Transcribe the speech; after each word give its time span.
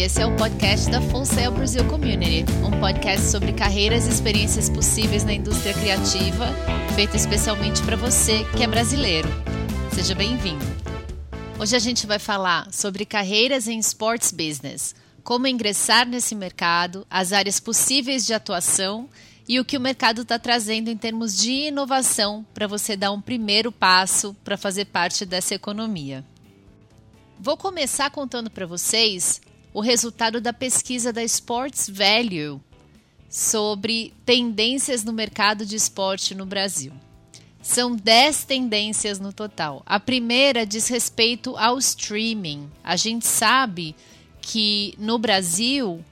esse 0.00 0.22
é 0.22 0.26
o 0.26 0.36
podcast 0.36 0.88
da 0.90 1.02
Full 1.02 1.24
Sail 1.24 1.50
Brasil 1.50 1.84
Community, 1.86 2.44
um 2.64 2.78
podcast 2.78 3.26
sobre 3.26 3.52
carreiras 3.52 4.06
e 4.06 4.10
experiências 4.10 4.70
possíveis 4.70 5.24
na 5.24 5.32
indústria 5.32 5.74
criativa, 5.74 6.46
feito 6.94 7.16
especialmente 7.16 7.82
para 7.82 7.96
você 7.96 8.44
que 8.56 8.62
é 8.62 8.68
brasileiro. 8.68 9.28
Seja 9.92 10.14
bem-vindo. 10.14 10.64
Hoje 11.58 11.74
a 11.74 11.80
gente 11.80 12.06
vai 12.06 12.20
falar 12.20 12.72
sobre 12.72 13.04
carreiras 13.04 13.66
em 13.66 13.76
sports 13.80 14.30
business, 14.30 14.94
como 15.24 15.48
ingressar 15.48 16.06
nesse 16.06 16.36
mercado, 16.36 17.04
as 17.10 17.32
áreas 17.32 17.58
possíveis 17.58 18.24
de 18.24 18.32
atuação 18.32 19.08
e 19.48 19.58
o 19.58 19.64
que 19.64 19.76
o 19.76 19.80
mercado 19.80 20.22
está 20.22 20.38
trazendo 20.38 20.88
em 20.88 20.96
termos 20.96 21.36
de 21.36 21.68
inovação 21.68 22.46
para 22.54 22.68
você 22.68 22.96
dar 22.96 23.10
um 23.10 23.20
primeiro 23.20 23.72
passo 23.72 24.32
para 24.44 24.56
fazer 24.56 24.84
parte 24.84 25.26
dessa 25.26 25.56
economia. 25.56 26.24
Vou 27.40 27.56
começar 27.56 28.10
contando 28.10 28.48
para 28.48 28.66
vocês 28.66 29.40
o 29.72 29.80
resultado 29.80 30.40
da 30.40 30.52
pesquisa 30.52 31.12
da 31.12 31.22
Sports 31.24 31.88
Value 31.88 32.60
sobre 33.28 34.14
tendências 34.24 35.04
no 35.04 35.12
mercado 35.12 35.66
de 35.66 35.76
esporte 35.76 36.34
no 36.34 36.46
Brasil. 36.46 36.92
São 37.62 37.94
10 37.94 38.44
tendências 38.44 39.18
no 39.18 39.32
total. 39.32 39.82
A 39.84 40.00
primeira 40.00 40.64
diz 40.64 40.88
respeito 40.88 41.56
ao 41.56 41.78
streaming. 41.78 42.70
A 42.82 42.96
gente 42.96 43.26
sabe 43.26 43.94
que 44.40 44.94
no 44.98 45.18
Brasil 45.18 46.02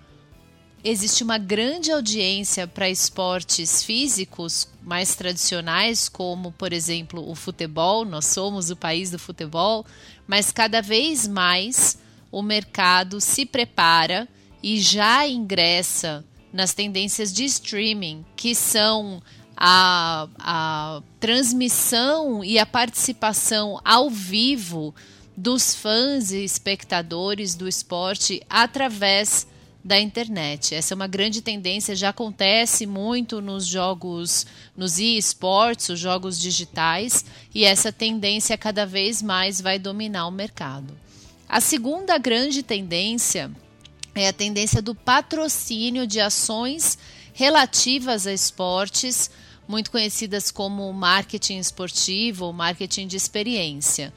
existe 0.85 1.25
uma 1.25 1.39
grande 1.39 1.91
audiência 1.91 2.67
para 2.67 2.91
esportes 2.91 3.83
físicos 3.83 4.69
mais 4.83 5.17
tradicionais, 5.17 6.09
como, 6.09 6.53
por 6.53 6.73
exemplo, 6.73 7.29
o 7.29 7.35
futebol. 7.35 8.05
Nós 8.05 8.27
somos 8.27 8.71
o 8.71 8.77
país 8.77 9.11
do 9.11 9.19
futebol, 9.19 9.87
mas 10.27 10.53
cada 10.53 10.83
vez 10.83 11.27
mais 11.27 11.99
o 12.31 12.43
mercado 12.43 13.21
se 13.21 13.47
prepara 13.47 14.29
e 14.63 14.81
já 14.81 15.27
ingressa 15.27 16.25
nas 16.53 16.73
tendências 16.73 17.33
de 17.33 17.45
streaming, 17.45 18.25
que 18.35 18.55
são 18.55 19.23
a, 19.57 20.29
a 20.39 21.03
transmissão 21.19 22.45
e 22.45 22.59
a 22.59 22.67
participação 22.67 23.81
ao 23.85 24.11
vivo 24.11 24.95
dos 25.37 25.75
fãs 25.75 26.31
e 26.31 26.43
espectadores 26.43 27.55
do 27.55 27.69
esporte 27.69 28.43
através 28.49 29.47
da 29.85 30.01
internet. 30.01 30.75
Essa 30.75 30.95
é 30.95 30.97
uma 30.97 31.07
grande 31.07 31.41
tendência, 31.41 31.95
já 31.95 32.09
acontece 32.09 32.87
muito 32.87 33.41
nos 33.41 33.65
jogos, 33.65 34.45
nos 34.77 34.99
e-sports, 34.99 35.91
os 35.91 36.01
jogos 36.01 36.41
digitais, 36.41 37.25
e 37.55 37.65
essa 37.65 37.93
tendência 37.93 38.59
cada 38.59 38.85
vez 38.85 39.23
mais 39.23 39.61
vai 39.61 39.79
dominar 39.79 40.27
o 40.27 40.33
mercado. 40.33 40.93
A 41.49 41.61
segunda 41.61 42.19
grande 42.19 42.63
tendência 42.63 43.51
é 44.15 44.29
a 44.29 44.33
tendência 44.33 44.83
do 44.83 44.95
patrocínio 44.95 46.07
de 46.07 46.21
ações 46.21 46.99
relativas 47.33 48.27
a 48.27 48.33
esportes, 48.33 49.31
muito 49.69 49.91
conhecidas 49.91 50.51
como 50.51 50.93
marketing 50.93 51.59
esportivo 51.59 52.47
ou 52.47 52.53
marketing 52.53 53.07
de 53.07 53.17
experiência. 53.17 54.13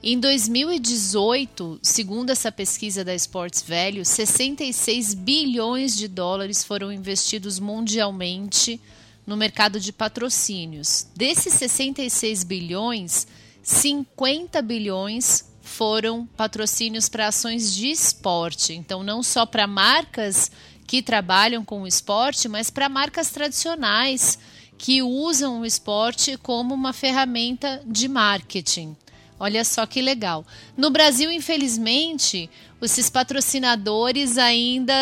Em 0.00 0.20
2018, 0.20 1.80
segundo 1.82 2.30
essa 2.30 2.52
pesquisa 2.52 3.04
da 3.04 3.14
Sports 3.16 3.64
Value, 3.66 4.04
66 4.04 5.14
bilhões 5.14 5.96
de 5.96 6.06
dólares 6.06 6.62
foram 6.62 6.92
investidos 6.92 7.58
mundialmente 7.58 8.80
no 9.26 9.36
mercado 9.36 9.80
de 9.80 9.92
patrocínios. 9.92 11.08
Desses 11.16 11.54
66 11.54 12.44
bilhões, 12.44 13.26
50 13.64 14.62
bilhões 14.62 15.44
foram 15.68 16.26
patrocínios 16.36 17.08
para 17.08 17.28
ações 17.28 17.72
de 17.72 17.88
esporte. 17.88 18.72
Então, 18.72 19.02
não 19.02 19.22
só 19.22 19.46
para 19.46 19.66
marcas 19.66 20.50
que 20.86 21.02
trabalham 21.02 21.64
com 21.64 21.82
o 21.82 21.86
esporte, 21.86 22.48
mas 22.48 22.70
para 22.70 22.88
marcas 22.88 23.30
tradicionais 23.30 24.38
que 24.78 25.02
usam 25.02 25.60
o 25.60 25.66
esporte 25.66 26.36
como 26.38 26.74
uma 26.74 26.92
ferramenta 26.92 27.82
de 27.86 28.08
marketing. 28.08 28.96
Olha 29.40 29.64
só 29.64 29.86
que 29.86 30.02
legal. 30.02 30.44
No 30.76 30.90
Brasil, 30.90 31.30
infelizmente, 31.30 32.50
esses 32.82 33.08
patrocinadores 33.08 34.36
ainda 34.36 34.92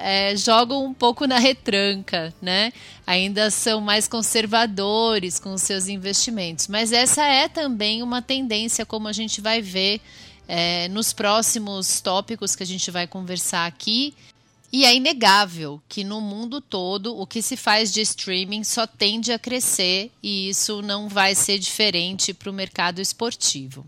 é, 0.00 0.36
jogam 0.36 0.84
um 0.84 0.92
pouco 0.92 1.26
na 1.26 1.38
retranca, 1.38 2.34
né? 2.42 2.72
Ainda 3.06 3.50
são 3.50 3.80
mais 3.80 4.08
conservadores 4.08 5.38
com 5.38 5.52
os 5.52 5.62
seus 5.62 5.86
investimentos. 5.86 6.66
Mas 6.68 6.92
essa 6.92 7.24
é 7.24 7.48
também 7.48 8.02
uma 8.02 8.20
tendência, 8.20 8.84
como 8.84 9.06
a 9.06 9.12
gente 9.12 9.40
vai 9.40 9.62
ver 9.62 10.00
é, 10.48 10.88
nos 10.88 11.12
próximos 11.12 12.00
tópicos 12.00 12.54
que 12.56 12.62
a 12.62 12.66
gente 12.66 12.90
vai 12.90 13.06
conversar 13.06 13.66
aqui. 13.66 14.14
E 14.76 14.84
é 14.84 14.92
inegável 14.92 15.80
que 15.88 16.02
no 16.02 16.20
mundo 16.20 16.60
todo 16.60 17.16
o 17.16 17.28
que 17.28 17.40
se 17.40 17.56
faz 17.56 17.92
de 17.92 18.00
streaming 18.00 18.64
só 18.64 18.88
tende 18.88 19.30
a 19.30 19.38
crescer 19.38 20.10
e 20.20 20.48
isso 20.48 20.82
não 20.82 21.08
vai 21.08 21.36
ser 21.36 21.60
diferente 21.60 22.34
para 22.34 22.50
o 22.50 22.52
mercado 22.52 23.00
esportivo. 23.00 23.86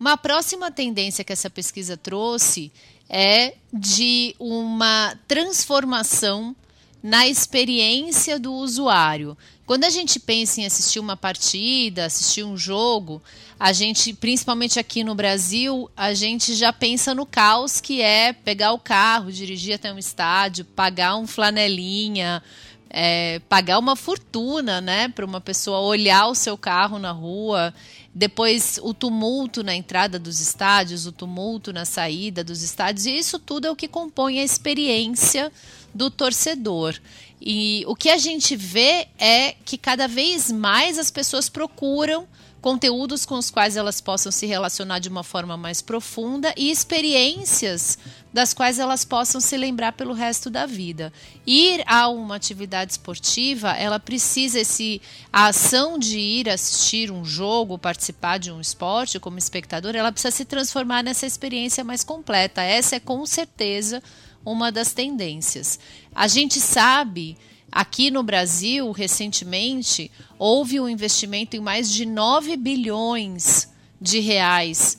Uma 0.00 0.16
próxima 0.16 0.70
tendência 0.70 1.22
que 1.22 1.34
essa 1.34 1.50
pesquisa 1.50 1.98
trouxe 1.98 2.72
é 3.10 3.56
de 3.70 4.34
uma 4.38 5.14
transformação 5.28 6.56
na 7.02 7.26
experiência 7.26 8.38
do 8.38 8.52
usuário. 8.52 9.36
Quando 9.64 9.84
a 9.84 9.90
gente 9.90 10.20
pensa 10.20 10.60
em 10.60 10.66
assistir 10.66 11.00
uma 11.00 11.16
partida, 11.16 12.04
assistir 12.04 12.44
um 12.44 12.56
jogo, 12.56 13.20
a 13.58 13.72
gente, 13.72 14.12
principalmente 14.12 14.78
aqui 14.78 15.02
no 15.02 15.14
Brasil, 15.14 15.90
a 15.96 16.14
gente 16.14 16.54
já 16.54 16.72
pensa 16.72 17.14
no 17.14 17.26
caos 17.26 17.80
que 17.80 18.00
é 18.00 18.32
pegar 18.32 18.72
o 18.72 18.78
carro, 18.78 19.32
dirigir 19.32 19.74
até 19.74 19.92
um 19.92 19.98
estádio, 19.98 20.64
pagar 20.64 21.16
um 21.16 21.26
flanelinha, 21.26 22.42
é, 22.90 23.40
pagar 23.48 23.78
uma 23.78 23.96
fortuna, 23.96 24.80
né, 24.80 25.08
para 25.08 25.24
uma 25.24 25.40
pessoa 25.40 25.80
olhar 25.80 26.28
o 26.28 26.34
seu 26.34 26.56
carro 26.56 26.98
na 26.98 27.10
rua. 27.10 27.74
Depois 28.18 28.80
o 28.82 28.94
tumulto 28.94 29.62
na 29.62 29.74
entrada 29.74 30.18
dos 30.18 30.40
estádios, 30.40 31.04
o 31.04 31.12
tumulto 31.12 31.70
na 31.70 31.84
saída 31.84 32.42
dos 32.42 32.62
estádios, 32.62 33.04
e 33.04 33.10
isso 33.10 33.38
tudo 33.38 33.66
é 33.66 33.70
o 33.70 33.76
que 33.76 33.86
compõe 33.86 34.40
a 34.40 34.42
experiência 34.42 35.52
do 35.94 36.10
torcedor. 36.10 36.98
E 37.38 37.84
o 37.86 37.94
que 37.94 38.08
a 38.08 38.16
gente 38.16 38.56
vê 38.56 39.06
é 39.18 39.54
que 39.66 39.76
cada 39.76 40.08
vez 40.08 40.50
mais 40.50 40.98
as 40.98 41.10
pessoas 41.10 41.50
procuram 41.50 42.26
conteúdos 42.66 43.24
com 43.24 43.36
os 43.36 43.48
quais 43.48 43.76
elas 43.76 44.00
possam 44.00 44.32
se 44.32 44.44
relacionar 44.44 44.98
de 44.98 45.08
uma 45.08 45.22
forma 45.22 45.56
mais 45.56 45.80
profunda 45.80 46.52
e 46.56 46.68
experiências 46.68 47.96
das 48.32 48.52
quais 48.52 48.80
elas 48.80 49.04
possam 49.04 49.40
se 49.40 49.56
lembrar 49.56 49.92
pelo 49.92 50.12
resto 50.12 50.50
da 50.50 50.66
vida. 50.66 51.12
Ir 51.46 51.84
a 51.86 52.08
uma 52.08 52.34
atividade 52.34 52.90
esportiva, 52.90 53.70
ela 53.70 54.00
precisa 54.00 54.58
esse 54.58 55.00
a 55.32 55.46
ação 55.46 55.96
de 55.96 56.18
ir 56.18 56.50
assistir 56.50 57.08
um 57.12 57.24
jogo, 57.24 57.78
participar 57.78 58.38
de 58.38 58.50
um 58.50 58.60
esporte 58.60 59.20
como 59.20 59.38
espectador, 59.38 59.94
ela 59.94 60.10
precisa 60.10 60.32
se 60.32 60.44
transformar 60.44 61.04
nessa 61.04 61.24
experiência 61.24 61.84
mais 61.84 62.02
completa. 62.02 62.62
Essa 62.62 62.96
é 62.96 63.00
com 63.00 63.24
certeza 63.26 64.02
uma 64.44 64.72
das 64.72 64.92
tendências. 64.92 65.78
A 66.12 66.26
gente 66.26 66.58
sabe 66.60 67.38
Aqui 67.76 68.10
no 68.10 68.22
Brasil, 68.22 68.90
recentemente, 68.90 70.10
houve 70.38 70.80
um 70.80 70.88
investimento 70.88 71.58
em 71.58 71.60
mais 71.60 71.92
de 71.92 72.06
9 72.06 72.56
bilhões 72.56 73.70
de 74.00 74.18
reais 74.18 74.98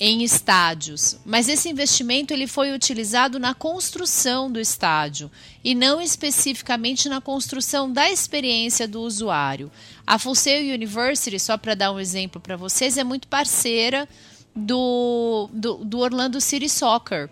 em 0.00 0.22
estádios, 0.22 1.18
mas 1.22 1.50
esse 1.50 1.68
investimento 1.68 2.32
ele 2.32 2.46
foi 2.46 2.72
utilizado 2.72 3.38
na 3.38 3.52
construção 3.52 4.50
do 4.50 4.58
estádio 4.58 5.30
e 5.62 5.74
não 5.74 6.00
especificamente 6.00 7.10
na 7.10 7.20
construção 7.20 7.92
da 7.92 8.10
experiência 8.10 8.88
do 8.88 9.02
usuário. 9.02 9.70
A 10.06 10.18
Full 10.18 10.34
Sail 10.34 10.74
University, 10.74 11.38
só 11.38 11.58
para 11.58 11.74
dar 11.74 11.92
um 11.92 12.00
exemplo 12.00 12.40
para 12.40 12.56
vocês, 12.56 12.96
é 12.96 13.04
muito 13.04 13.28
parceira 13.28 14.08
do, 14.56 15.50
do, 15.52 15.84
do 15.84 15.98
Orlando 15.98 16.40
City 16.40 16.70
Soccer 16.70 17.28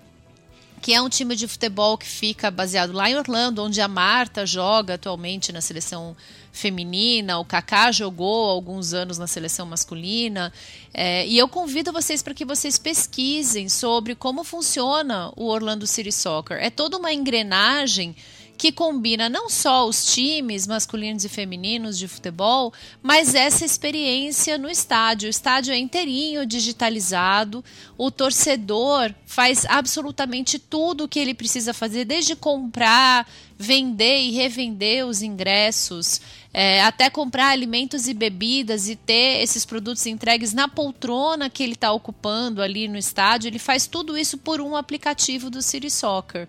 que 0.82 0.92
é 0.92 1.00
um 1.00 1.08
time 1.08 1.36
de 1.36 1.46
futebol 1.46 1.96
que 1.96 2.04
fica 2.04 2.50
baseado 2.50 2.92
lá 2.92 3.08
em 3.08 3.16
Orlando, 3.16 3.62
onde 3.62 3.80
a 3.80 3.86
Marta 3.86 4.44
joga 4.44 4.94
atualmente 4.94 5.52
na 5.52 5.60
seleção 5.60 6.16
feminina, 6.50 7.38
o 7.38 7.44
Kaká 7.44 7.92
jogou 7.92 8.50
alguns 8.50 8.92
anos 8.92 9.16
na 9.16 9.28
seleção 9.28 9.64
masculina. 9.64 10.52
É, 10.92 11.24
e 11.24 11.38
eu 11.38 11.48
convido 11.48 11.92
vocês 11.92 12.20
para 12.20 12.34
que 12.34 12.44
vocês 12.44 12.78
pesquisem 12.78 13.68
sobre 13.68 14.16
como 14.16 14.42
funciona 14.42 15.32
o 15.36 15.46
Orlando 15.46 15.86
City 15.86 16.10
Soccer. 16.10 16.58
É 16.60 16.68
toda 16.68 16.98
uma 16.98 17.12
engrenagem 17.12 18.16
que 18.62 18.70
combina 18.70 19.28
não 19.28 19.50
só 19.50 19.88
os 19.88 20.14
times 20.14 20.68
masculinos 20.68 21.24
e 21.24 21.28
femininos 21.28 21.98
de 21.98 22.06
futebol, 22.06 22.72
mas 23.02 23.34
essa 23.34 23.64
experiência 23.64 24.56
no 24.56 24.70
estádio. 24.70 25.26
O 25.26 25.30
estádio 25.30 25.74
é 25.74 25.78
inteirinho 25.78 26.46
digitalizado, 26.46 27.64
o 27.98 28.08
torcedor 28.08 29.12
faz 29.26 29.66
absolutamente 29.66 30.60
tudo 30.60 31.02
o 31.02 31.08
que 31.08 31.18
ele 31.18 31.34
precisa 31.34 31.74
fazer, 31.74 32.04
desde 32.04 32.36
comprar, 32.36 33.28
vender 33.58 34.20
e 34.20 34.30
revender 34.30 35.04
os 35.08 35.22
ingressos, 35.22 36.20
é, 36.54 36.82
até 36.82 37.10
comprar 37.10 37.48
alimentos 37.48 38.06
e 38.06 38.14
bebidas 38.14 38.88
e 38.88 38.94
ter 38.94 39.42
esses 39.42 39.64
produtos 39.64 40.06
entregues 40.06 40.52
na 40.52 40.68
poltrona 40.68 41.50
que 41.50 41.64
ele 41.64 41.72
está 41.72 41.90
ocupando 41.90 42.62
ali 42.62 42.86
no 42.86 42.96
estádio. 42.96 43.48
Ele 43.48 43.58
faz 43.58 43.88
tudo 43.88 44.16
isso 44.16 44.38
por 44.38 44.60
um 44.60 44.76
aplicativo 44.76 45.50
do 45.50 45.60
City 45.60 45.90
Soccer. 45.90 46.46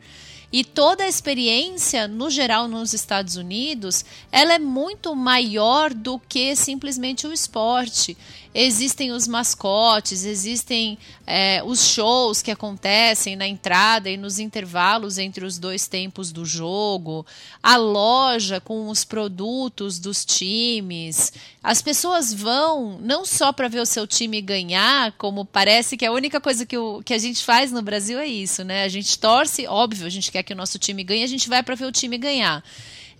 E 0.54 0.64
toda 0.64 1.04
a 1.04 1.08
experiência, 1.08 2.08
no 2.08 2.30
geral, 2.30 2.68
nos 2.68 2.94
Estados 2.94 3.36
Unidos, 3.36 4.06
ela 4.32 4.54
é 4.54 4.60
muito 4.60 5.16
maior 5.16 5.92
do 5.92 6.20
que 6.20 6.56
simplesmente 6.56 7.26
o 7.26 7.34
esporte. 7.34 8.16
Existem 8.56 9.12
os 9.12 9.28
mascotes, 9.28 10.26
existem 10.26 10.98
é, 11.26 11.64
os 11.64 11.88
shows 11.88 12.42
que 12.42 12.52
acontecem 12.52 13.36
na 13.36 13.48
entrada 13.48 14.10
e 14.10 14.18
nos 14.18 14.38
intervalos 14.38 15.18
entre 15.18 15.44
os 15.44 15.58
dois 15.58 15.88
tempos 15.88 16.32
do 16.32 16.46
jogo, 16.46 17.26
a 17.64 17.78
loja 17.78 18.62
com 18.62 18.90
os 18.90 19.04
produtos 19.04 19.98
dos 19.98 20.24
times. 20.24 21.34
As 21.64 21.82
pessoas 21.82 22.32
vão 22.32 23.00
não 23.02 23.26
só 23.26 23.52
para 23.52 23.68
ver 23.68 23.80
o 23.80 23.86
seu 23.88 24.06
time 24.06 24.40
ganhar, 24.40 25.14
como 25.14 25.46
parece 25.46 25.98
que 25.98 26.06
a 26.06 26.12
única 26.12 26.40
coisa 26.40 26.66
que, 26.66 26.78
o, 26.78 27.02
que 27.02 27.14
a 27.14 27.18
gente 27.18 27.44
faz 27.44 27.72
no 27.72 27.82
Brasil 27.82 28.20
é 28.20 28.28
isso, 28.28 28.64
né? 28.64 28.84
A 28.84 28.90
gente 28.90 29.18
torce, 29.18 29.66
óbvio, 29.66 30.06
a 30.06 30.10
gente 30.10 30.32
quer 30.32 30.44
que 30.44 30.54
o 30.54 30.56
nosso 30.56 30.78
time 30.78 31.04
ganhe, 31.04 31.24
a 31.24 31.28
gente 31.28 31.50
vai 31.50 31.64
para 31.64 31.74
ver 31.74 31.86
o 31.86 31.92
time 31.92 32.18
ganhar. 32.20 32.64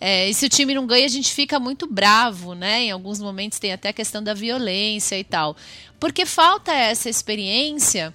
É, 0.06 0.30
e 0.30 0.34
se 0.34 0.46
o 0.46 0.50
time 0.50 0.74
não 0.74 0.86
ganha, 0.86 1.06
a 1.06 1.10
gente 1.10 1.34
fica 1.34 1.58
muito 1.62 1.88
bravo, 1.88 2.54
né? 2.54 2.84
Em 2.84 2.92
alguns 2.92 3.22
momentos 3.22 3.58
tem 3.58 3.72
até 3.72 3.88
a 3.88 3.94
questão 3.94 4.22
da 4.22 4.34
violência 4.34 5.18
e 5.18 5.24
tal. 5.24 5.56
Porque 5.98 6.26
falta 6.26 6.74
essa 6.74 7.10
experiência 7.10 8.14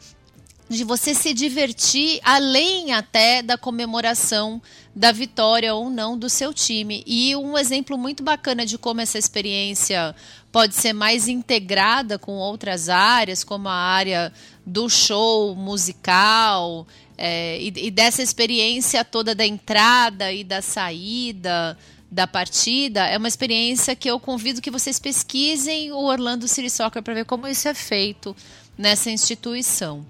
de 0.69 0.85
você 0.85 1.15
se 1.15 1.33
divertir 1.33 2.21
além 2.23 2.93
até 2.93 3.41
da 3.41 3.57
comemoração 3.57 4.61
da 4.95 5.13
vitória 5.13 5.75
ou 5.75 5.89
não 5.89 6.19
do 6.19 6.29
seu 6.29 6.53
time. 6.53 7.03
E 7.07 7.35
um 7.35 7.57
exemplo 7.57 7.97
muito 7.97 8.23
bacana 8.23 8.67
de 8.67 8.77
como 8.77 9.01
essa 9.01 9.17
experiência 9.17 10.15
pode 10.53 10.75
ser 10.75 10.93
mais 10.93 11.27
integrada 11.27 12.19
com 12.19 12.33
outras 12.33 12.91
áreas, 12.91 13.43
como 13.43 13.67
a 13.67 13.73
área 13.75 14.31
do 14.67 14.91
show 14.91 15.57
musical, 15.57 16.87
é, 17.19 17.61
e, 17.61 17.73
e 17.89 17.91
dessa 17.91 18.23
experiência 18.23 19.05
toda 19.05 19.35
da 19.35 19.45
entrada 19.45 20.33
e 20.33 20.45
da 20.45 20.63
saída 20.63 21.77
da 22.11 22.27
partida, 22.27 23.05
é 23.07 23.19
uma 23.19 23.29
experiência 23.29 23.95
que 23.95 24.11
eu 24.11 24.19
convido 24.19 24.63
que 24.63 24.71
vocês 24.71 24.99
pesquisem 24.99 25.93
o 25.93 25.99
Orlando 25.99 26.49
City 26.49 26.71
Soccer 26.71 27.03
para 27.03 27.13
ver 27.13 27.27
como 27.27 27.47
isso 27.47 27.69
é 27.69 27.75
feito 27.75 28.35
nessa 28.79 29.11
instituição. 29.11 30.07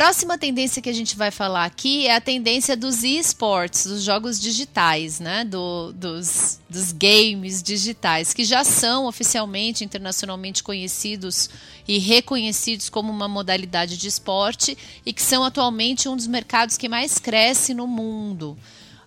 Próxima 0.00 0.38
tendência 0.38 0.80
que 0.80 0.88
a 0.88 0.94
gente 0.94 1.14
vai 1.14 1.30
falar 1.30 1.66
aqui 1.66 2.06
é 2.06 2.16
a 2.16 2.22
tendência 2.22 2.74
dos 2.74 3.04
esports, 3.04 3.84
dos 3.84 4.02
jogos 4.02 4.40
digitais, 4.40 5.20
né? 5.20 5.44
Do, 5.44 5.92
dos, 5.92 6.58
dos 6.70 6.90
games 6.90 7.62
digitais, 7.62 8.32
que 8.32 8.42
já 8.42 8.64
são 8.64 9.04
oficialmente, 9.04 9.84
internacionalmente 9.84 10.62
conhecidos 10.62 11.50
e 11.86 11.98
reconhecidos 11.98 12.88
como 12.88 13.12
uma 13.12 13.28
modalidade 13.28 13.98
de 13.98 14.08
esporte 14.08 14.74
e 15.04 15.12
que 15.12 15.20
são 15.20 15.44
atualmente 15.44 16.08
um 16.08 16.16
dos 16.16 16.26
mercados 16.26 16.78
que 16.78 16.88
mais 16.88 17.18
cresce 17.18 17.74
no 17.74 17.86
mundo. 17.86 18.56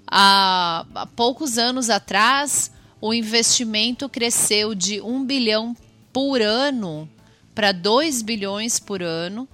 Há, 0.05 0.85
há 0.93 1.07
poucos 1.07 1.57
anos 1.57 1.89
atrás, 1.89 2.71
o 3.01 3.15
investimento 3.15 4.07
cresceu 4.07 4.75
de 4.75 5.01
1 5.01 5.25
bilhão 5.25 5.75
por 6.13 6.39
ano 6.39 7.09
para 7.55 7.71
2 7.71 8.21
bilhões 8.21 8.77
por 8.79 9.01
ano 9.01 9.49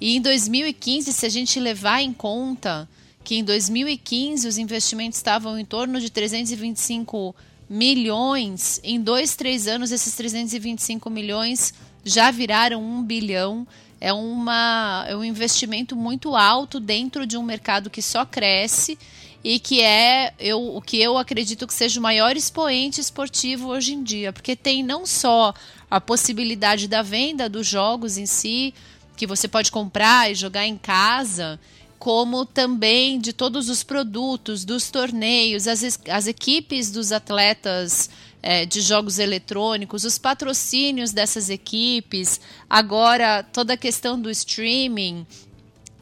e 0.00 0.16
em 0.16 0.20
2015, 0.20 1.12
se 1.12 1.26
a 1.26 1.28
gente 1.28 1.60
levar 1.60 2.00
em 2.00 2.12
conta 2.12 2.88
que 3.22 3.36
em 3.36 3.44
2015 3.44 4.48
os 4.48 4.56
investimentos 4.56 5.18
estavam 5.18 5.58
em 5.58 5.64
torno 5.64 6.00
de 6.00 6.10
325 6.10 7.34
milhões, 7.68 8.80
em 8.82 9.00
dois, 9.00 9.36
três 9.36 9.68
anos 9.68 9.92
esses 9.92 10.14
325 10.14 11.08
milhões 11.10 11.74
já 12.04 12.30
viraram 12.30 12.82
um 12.82 13.02
bilhão. 13.02 13.66
É, 14.00 14.14
uma, 14.14 15.04
é 15.06 15.14
um 15.14 15.22
investimento 15.22 15.94
muito 15.94 16.34
alto 16.34 16.80
dentro 16.80 17.26
de 17.26 17.36
um 17.36 17.42
mercado 17.42 17.90
que 17.90 18.00
só 18.00 18.24
cresce 18.24 18.98
e 19.44 19.58
que 19.58 19.82
é 19.82 20.32
eu, 20.38 20.74
o 20.74 20.80
que 20.80 21.00
eu 21.00 21.18
acredito 21.18 21.66
que 21.66 21.74
seja 21.74 22.00
o 22.00 22.02
maior 22.02 22.34
expoente 22.34 22.98
esportivo 22.98 23.68
hoje 23.68 23.92
em 23.92 24.02
dia, 24.02 24.32
porque 24.32 24.56
tem 24.56 24.82
não 24.82 25.04
só 25.04 25.52
a 25.90 26.00
possibilidade 26.00 26.88
da 26.88 27.02
venda 27.02 27.48
dos 27.48 27.66
jogos 27.66 28.16
em 28.16 28.26
si, 28.26 28.72
que 29.20 29.26
você 29.26 29.46
pode 29.46 29.70
comprar 29.70 30.32
e 30.32 30.34
jogar 30.34 30.66
em 30.66 30.78
casa, 30.78 31.60
como 31.98 32.46
também 32.46 33.20
de 33.20 33.34
todos 33.34 33.68
os 33.68 33.82
produtos, 33.82 34.64
dos 34.64 34.90
torneios, 34.90 35.68
as, 35.68 36.00
as 36.08 36.26
equipes 36.26 36.90
dos 36.90 37.12
atletas 37.12 38.08
é, 38.42 38.64
de 38.64 38.80
jogos 38.80 39.18
eletrônicos, 39.18 40.04
os 40.04 40.16
patrocínios 40.16 41.12
dessas 41.12 41.50
equipes, 41.50 42.40
agora 42.68 43.42
toda 43.42 43.74
a 43.74 43.76
questão 43.76 44.18
do 44.18 44.30
streaming 44.30 45.26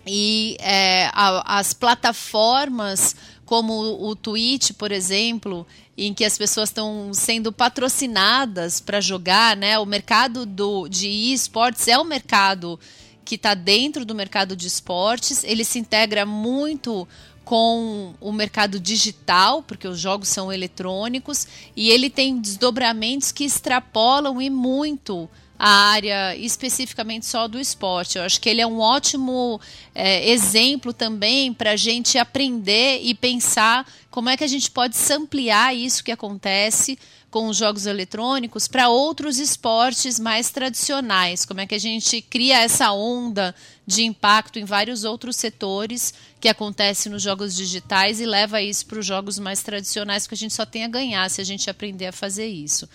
e 0.07 0.57
é, 0.61 1.11
a, 1.13 1.59
as 1.59 1.75
plataformas 1.75 3.17
como 3.45 3.73
o, 4.07 4.15
Twitch, 4.15 4.73
por 4.75 4.93
exemplo, 4.93 5.67
em 5.97 6.15
que 6.15 6.25
as 6.25 6.39
pessoas 6.39 6.69
estão 6.69 7.11
sendo 7.13 7.51
patrocinadas 7.51 8.79
para 8.79 9.01
jogar, 9.01 9.57
né? 9.57 9.77
O 9.79 9.87
mercado 9.87 10.47
do, 10.47 10.87
de 10.87 11.09
esportes 11.33 11.89
é 11.89 11.99
um 11.99 12.05
mercado 12.05 12.79
que 13.29 13.35
está 13.35 13.53
dentro 13.53 14.07
do 14.07 14.15
mercado 14.15 14.57
de 14.57 14.67
esportes, 14.67 15.45
ele 15.45 15.63
se 15.63 15.79
integra 15.79 16.25
muito 16.25 17.07
com 17.45 18.15
o 18.19 18.33
mercado 18.33 18.81
digital, 18.81 19.63
porque 19.63 19.87
os 19.87 20.01
jogos 20.01 20.29
são 20.29 20.51
eletrônicos, 20.51 21.47
e 21.77 21.91
ele 21.91 22.09
tem 22.09 22.41
desdobramentos 22.41 23.31
que 23.31 23.45
extrapolam 23.45 24.41
e 24.41 24.49
muito 24.49 25.29
a 25.59 25.69
área 25.91 26.35
especificamente 26.37 27.27
só 27.27 27.47
do 27.47 27.61
esporte. 27.61 28.17
Eu 28.17 28.25
acho 28.25 28.41
que 28.41 28.49
ele 28.49 28.63
é 28.63 28.67
um 28.67 28.79
ótimo 28.79 29.61
é, 29.95 30.31
exemplo 30.31 30.95
também 30.95 31.53
para 31.53 31.73
a 31.73 31.77
gente 31.77 32.17
aprender 32.17 33.01
e 33.03 33.15
pensar 33.15 33.87
como 34.11 34.31
é 34.31 34.39
que 34.39 34.45
a 34.45 34.49
gente 34.49 34.71
pode 34.71 34.97
ampliar 35.13 35.77
isso 35.77 36.03
que 36.03 36.13
acontece 36.13 36.99
com 37.31 37.49
os 37.49 37.57
jogos 37.57 37.85
eletrônicos 37.85 38.67
para 38.67 38.89
outros 38.89 39.39
esportes 39.39 40.19
mais 40.19 40.51
tradicionais? 40.51 41.45
Como 41.45 41.61
é 41.61 41.67
que 41.67 41.75
a 41.75 41.81
gente 41.81 42.23
cria 42.23 42.61
essa 42.61 42.91
onda 42.93 43.55
de 43.87 44.03
impacto 44.05 44.59
em 44.59 44.65
vários 44.65 45.05
outros 45.05 45.37
setores 45.37 46.15
que 46.41 46.49
acontece 46.49 47.09
nos 47.09 47.23
jogos 47.23 47.55
digitais 47.55 48.21
e 48.21 48.27
leva 48.27 48.63
isso 48.63 48.87
para 48.87 48.99
os 48.99 49.07
jogos 49.07 49.39
mais 49.39 49.63
tradicionais, 49.63 50.27
que 50.27 50.35
a 50.35 50.37
gente 50.37 50.55
só 50.55 50.65
tem 50.65 50.85
a 50.85 50.89
ganhar 50.89 51.29
se 51.31 51.41
a 51.41 51.45
gente 51.45 51.69
aprender 51.69 52.07
a 52.07 52.13
fazer 52.13 52.47
isso. 52.47 52.89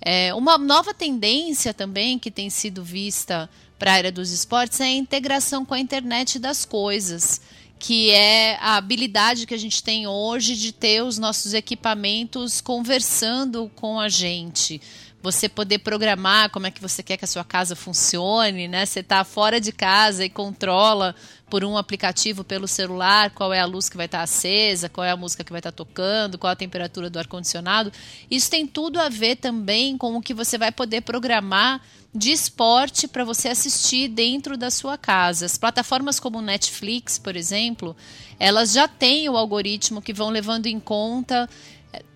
É, 0.00 0.34
uma 0.34 0.58
nova 0.58 0.92
tendência 0.92 1.72
também 1.72 2.18
que 2.18 2.30
tem 2.30 2.50
sido 2.50 2.82
vista 2.82 3.48
para 3.78 3.92
a 3.92 3.94
área 3.94 4.12
dos 4.12 4.30
esportes 4.30 4.80
é 4.80 4.84
a 4.84 4.90
integração 4.90 5.64
com 5.64 5.74
a 5.74 5.80
internet 5.80 6.38
das 6.38 6.64
coisas 6.64 7.40
que 7.78 8.10
é 8.10 8.56
a 8.60 8.76
habilidade 8.76 9.46
que 9.46 9.54
a 9.54 9.58
gente 9.58 9.82
tem 9.82 10.06
hoje 10.06 10.56
de 10.56 10.72
ter 10.72 11.02
os 11.02 11.18
nossos 11.18 11.54
equipamentos 11.54 12.60
conversando 12.60 13.70
com 13.76 14.00
a 14.00 14.08
gente. 14.08 14.80
Você 15.22 15.48
poder 15.48 15.78
programar 15.78 16.50
como 16.50 16.66
é 16.66 16.70
que 16.70 16.80
você 16.80 17.02
quer 17.02 17.16
que 17.16 17.24
a 17.24 17.28
sua 17.28 17.44
casa 17.44 17.74
funcione, 17.74 18.68
né? 18.68 18.86
Você 18.86 19.00
está 19.00 19.24
fora 19.24 19.60
de 19.60 19.72
casa 19.72 20.24
e 20.24 20.30
controla 20.30 21.14
por 21.48 21.64
um 21.64 21.76
aplicativo 21.76 22.42
pelo 22.42 22.66
celular 22.66 23.30
qual 23.30 23.52
é 23.52 23.60
a 23.60 23.66
luz 23.66 23.88
que 23.88 23.96
vai 23.96 24.06
estar 24.06 24.22
acesa, 24.22 24.88
qual 24.88 25.04
é 25.04 25.10
a 25.10 25.16
música 25.16 25.44
que 25.44 25.52
vai 25.52 25.60
estar 25.60 25.72
tocando, 25.72 26.38
qual 26.38 26.52
a 26.52 26.56
temperatura 26.56 27.08
do 27.08 27.18
ar-condicionado. 27.18 27.92
Isso 28.30 28.50
tem 28.50 28.66
tudo 28.66 29.00
a 29.00 29.08
ver 29.08 29.36
também 29.36 29.96
com 29.96 30.16
o 30.16 30.22
que 30.22 30.34
você 30.34 30.58
vai 30.58 30.72
poder 30.72 31.02
programar 31.02 31.80
de 32.14 32.32
esporte 32.32 33.06
para 33.06 33.24
você 33.24 33.48
assistir 33.48 34.08
dentro 34.08 34.56
da 34.56 34.70
sua 34.70 34.96
casa. 34.96 35.44
As 35.44 35.58
plataformas 35.58 36.18
como 36.18 36.40
Netflix, 36.40 37.18
por 37.18 37.36
exemplo, 37.36 37.94
elas 38.38 38.72
já 38.72 38.88
têm 38.88 39.28
o 39.28 39.36
algoritmo 39.36 40.00
que 40.00 40.14
vão 40.14 40.30
levando 40.30 40.66
em 40.66 40.80
conta 40.80 41.48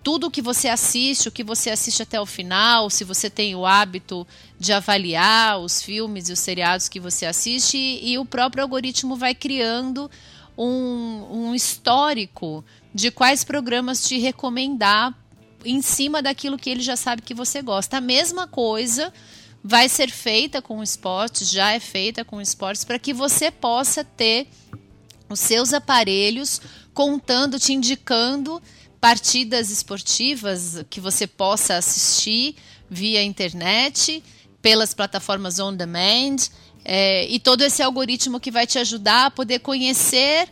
tudo 0.03 0.27
o 0.27 0.31
que 0.31 0.41
você 0.41 0.67
assiste, 0.67 1.27
o 1.27 1.31
que 1.31 1.43
você 1.43 1.69
assiste 1.69 2.01
até 2.01 2.19
o 2.19 2.25
final, 2.25 2.89
se 2.89 3.03
você 3.03 3.29
tem 3.29 3.55
o 3.55 3.65
hábito 3.65 4.27
de 4.59 4.73
avaliar 4.73 5.59
os 5.59 5.81
filmes 5.81 6.29
e 6.29 6.33
os 6.33 6.39
seriados 6.39 6.89
que 6.89 6.99
você 6.99 7.25
assiste, 7.25 7.77
e, 7.77 8.13
e 8.13 8.17
o 8.17 8.25
próprio 8.25 8.63
algoritmo 8.63 9.15
vai 9.15 9.35
criando 9.35 10.09
um, 10.57 11.27
um 11.31 11.55
histórico 11.55 12.63
de 12.93 13.11
quais 13.11 13.43
programas 13.43 14.07
te 14.07 14.17
recomendar 14.17 15.13
em 15.63 15.81
cima 15.81 16.21
daquilo 16.21 16.57
que 16.57 16.69
ele 16.69 16.81
já 16.81 16.95
sabe 16.95 17.21
que 17.21 17.33
você 17.33 17.61
gosta. 17.61 17.97
A 17.97 18.01
mesma 18.01 18.47
coisa 18.47 19.13
vai 19.63 19.87
ser 19.87 20.09
feita 20.09 20.61
com 20.61 20.81
esportes, 20.81 21.49
já 21.49 21.71
é 21.71 21.79
feita 21.79 22.25
com 22.25 22.41
esportes, 22.41 22.83
para 22.83 22.99
que 22.99 23.13
você 23.13 23.51
possa 23.51 24.03
ter 24.03 24.47
os 25.29 25.39
seus 25.39 25.73
aparelhos 25.73 26.59
contando, 26.93 27.59
te 27.59 27.73
indicando 27.73 28.61
partidas 29.01 29.71
esportivas 29.71 30.85
que 30.87 31.01
você 31.01 31.25
possa 31.25 31.75
assistir 31.75 32.55
via 32.87 33.23
internet, 33.23 34.23
pelas 34.61 34.93
plataformas 34.93 35.57
on 35.59 35.75
demand, 35.75 36.35
é, 36.85 37.25
e 37.27 37.39
todo 37.39 37.63
esse 37.63 37.81
algoritmo 37.81 38.39
que 38.39 38.51
vai 38.51 38.67
te 38.67 38.77
ajudar 38.77 39.25
a 39.25 39.31
poder 39.31 39.59
conhecer 39.59 40.47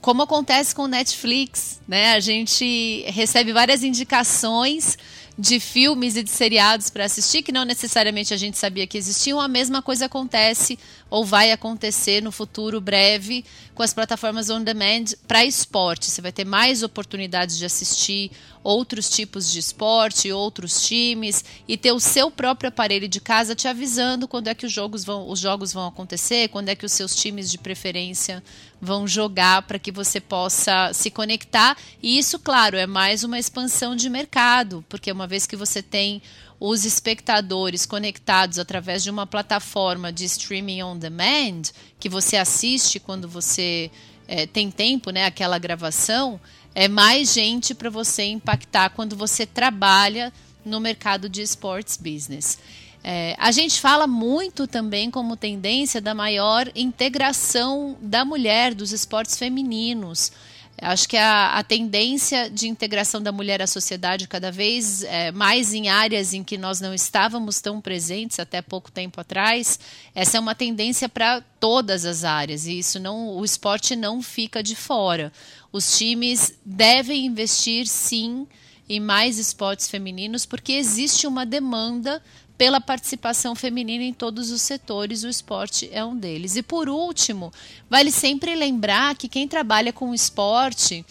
como 0.00 0.22
acontece 0.22 0.74
com 0.74 0.82
o 0.82 0.88
Netflix, 0.88 1.80
né? 1.88 2.12
A 2.12 2.20
gente 2.20 3.02
recebe 3.06 3.52
várias 3.52 3.82
indicações 3.82 4.98
de 5.38 5.60
filmes 5.60 6.16
e 6.16 6.22
de 6.22 6.30
seriados 6.30 6.88
para 6.88 7.04
assistir 7.04 7.42
que 7.42 7.52
não 7.52 7.64
necessariamente 7.64 8.32
a 8.32 8.36
gente 8.36 8.56
sabia 8.56 8.86
que 8.86 8.96
existiam. 8.96 9.40
A 9.40 9.48
mesma 9.48 9.82
coisa 9.82 10.06
acontece 10.06 10.78
ou 11.10 11.24
vai 11.24 11.52
acontecer 11.52 12.22
no 12.22 12.32
futuro 12.32 12.80
breve 12.80 13.44
com 13.74 13.82
as 13.82 13.92
plataformas 13.92 14.48
on 14.48 14.62
demand 14.62 15.04
para 15.28 15.44
esporte. 15.44 16.06
Você 16.06 16.22
vai 16.22 16.32
ter 16.32 16.44
mais 16.44 16.82
oportunidades 16.82 17.58
de 17.58 17.66
assistir 17.66 18.30
outros 18.66 19.08
tipos 19.08 19.48
de 19.52 19.60
esporte, 19.60 20.32
outros 20.32 20.84
times 20.84 21.44
e 21.68 21.76
ter 21.76 21.92
o 21.92 22.00
seu 22.00 22.32
próprio 22.32 22.68
aparelho 22.68 23.06
de 23.06 23.20
casa 23.20 23.54
te 23.54 23.68
avisando 23.68 24.26
quando 24.26 24.48
é 24.48 24.54
que 24.54 24.66
os 24.66 24.72
jogos 24.72 25.04
vão, 25.04 25.30
os 25.30 25.38
jogos 25.38 25.72
vão 25.72 25.86
acontecer, 25.86 26.48
quando 26.48 26.68
é 26.68 26.74
que 26.74 26.84
os 26.84 26.90
seus 26.90 27.14
times 27.14 27.48
de 27.48 27.58
preferência 27.58 28.42
vão 28.80 29.06
jogar 29.06 29.62
para 29.62 29.78
que 29.78 29.92
você 29.92 30.20
possa 30.20 30.92
se 30.92 31.12
conectar. 31.12 31.76
E 32.02 32.18
isso, 32.18 32.40
claro, 32.40 32.76
é 32.76 32.88
mais 32.88 33.22
uma 33.22 33.38
expansão 33.38 33.94
de 33.94 34.10
mercado, 34.10 34.84
porque 34.88 35.12
uma 35.12 35.28
vez 35.28 35.46
que 35.46 35.54
você 35.54 35.80
tem 35.80 36.20
os 36.58 36.84
espectadores 36.84 37.86
conectados 37.86 38.58
através 38.58 39.04
de 39.04 39.10
uma 39.10 39.28
plataforma 39.28 40.12
de 40.12 40.24
streaming 40.24 40.82
on 40.82 40.98
demand, 40.98 41.62
que 42.00 42.08
você 42.08 42.36
assiste 42.36 42.98
quando 42.98 43.28
você 43.28 43.92
é, 44.26 44.44
tem 44.44 44.72
tempo, 44.72 45.10
né, 45.10 45.24
aquela 45.24 45.56
gravação, 45.56 46.40
é 46.76 46.88
mais 46.88 47.32
gente 47.32 47.74
para 47.74 47.88
você 47.88 48.24
impactar 48.24 48.90
quando 48.90 49.16
você 49.16 49.46
trabalha 49.46 50.30
no 50.62 50.78
mercado 50.78 51.26
de 51.26 51.40
sports 51.40 51.96
business. 51.96 52.58
É, 53.02 53.34
a 53.38 53.50
gente 53.50 53.80
fala 53.80 54.06
muito 54.06 54.66
também 54.66 55.10
como 55.10 55.38
tendência 55.38 56.02
da 56.02 56.14
maior 56.14 56.70
integração 56.74 57.96
da 57.98 58.26
mulher, 58.26 58.74
dos 58.74 58.92
esportes 58.92 59.38
femininos. 59.38 60.30
Acho 60.78 61.08
que 61.08 61.16
a, 61.16 61.56
a, 61.56 61.64
tendência 61.64 62.50
de 62.50 62.68
integração 62.68 63.22
da 63.22 63.32
mulher 63.32 63.62
à 63.62 63.66
sociedade 63.66 64.28
cada 64.28 64.52
vez 64.52 65.02
é, 65.04 65.32
mais 65.32 65.72
em 65.72 65.88
áreas 65.88 66.34
em 66.34 66.44
que 66.44 66.58
nós 66.58 66.80
não 66.82 66.92
estávamos 66.92 67.62
tão 67.62 67.80
presentes 67.80 68.38
até 68.38 68.60
pouco 68.60 68.92
tempo 68.92 69.18
atrás, 69.18 69.80
essa 70.14 70.36
é 70.36 70.40
uma 70.40 70.54
tendência 70.54 71.08
para 71.08 71.40
todas 71.58 72.04
as 72.04 72.24
áreas 72.24 72.66
e 72.66 72.78
isso 72.78 73.00
não, 73.00 73.38
o 73.38 73.44
esporte 73.44 73.96
não 73.96 74.20
fica 74.20 74.62
de 74.62 74.76
fora. 74.76 75.32
Os 75.72 75.96
times 75.98 76.54
devem 76.64 77.26
investir 77.26 77.86
sim 77.86 78.46
em 78.88 79.00
mais 79.00 79.38
esportes 79.38 79.88
femininos 79.88 80.46
porque 80.46 80.72
existe 80.72 81.26
uma 81.26 81.44
demanda 81.44 82.22
pela 82.56 82.80
participação 82.80 83.54
feminina 83.54 84.02
em 84.02 84.14
todos 84.14 84.50
os 84.50 84.62
setores, 84.62 85.24
o 85.24 85.28
esporte 85.28 85.88
é 85.92 86.04
um 86.04 86.16
deles. 86.16 86.56
E 86.56 86.62
por 86.62 86.88
último, 86.88 87.52
vale 87.88 88.10
sempre 88.10 88.54
lembrar 88.54 89.14
que 89.14 89.28
quem 89.28 89.46
trabalha 89.46 89.92
com 89.92 90.14
esporte 90.14 91.04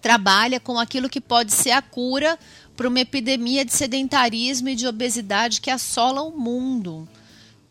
trabalha 0.00 0.60
com 0.60 0.78
aquilo 0.78 1.08
que 1.08 1.20
pode 1.20 1.52
ser 1.52 1.72
a 1.72 1.82
cura 1.82 2.38
para 2.76 2.88
uma 2.88 3.00
epidemia 3.00 3.64
de 3.64 3.72
sedentarismo 3.72 4.68
e 4.68 4.74
de 4.74 4.86
obesidade 4.86 5.60
que 5.60 5.70
assola 5.70 6.22
o 6.22 6.36
mundo. 6.36 7.08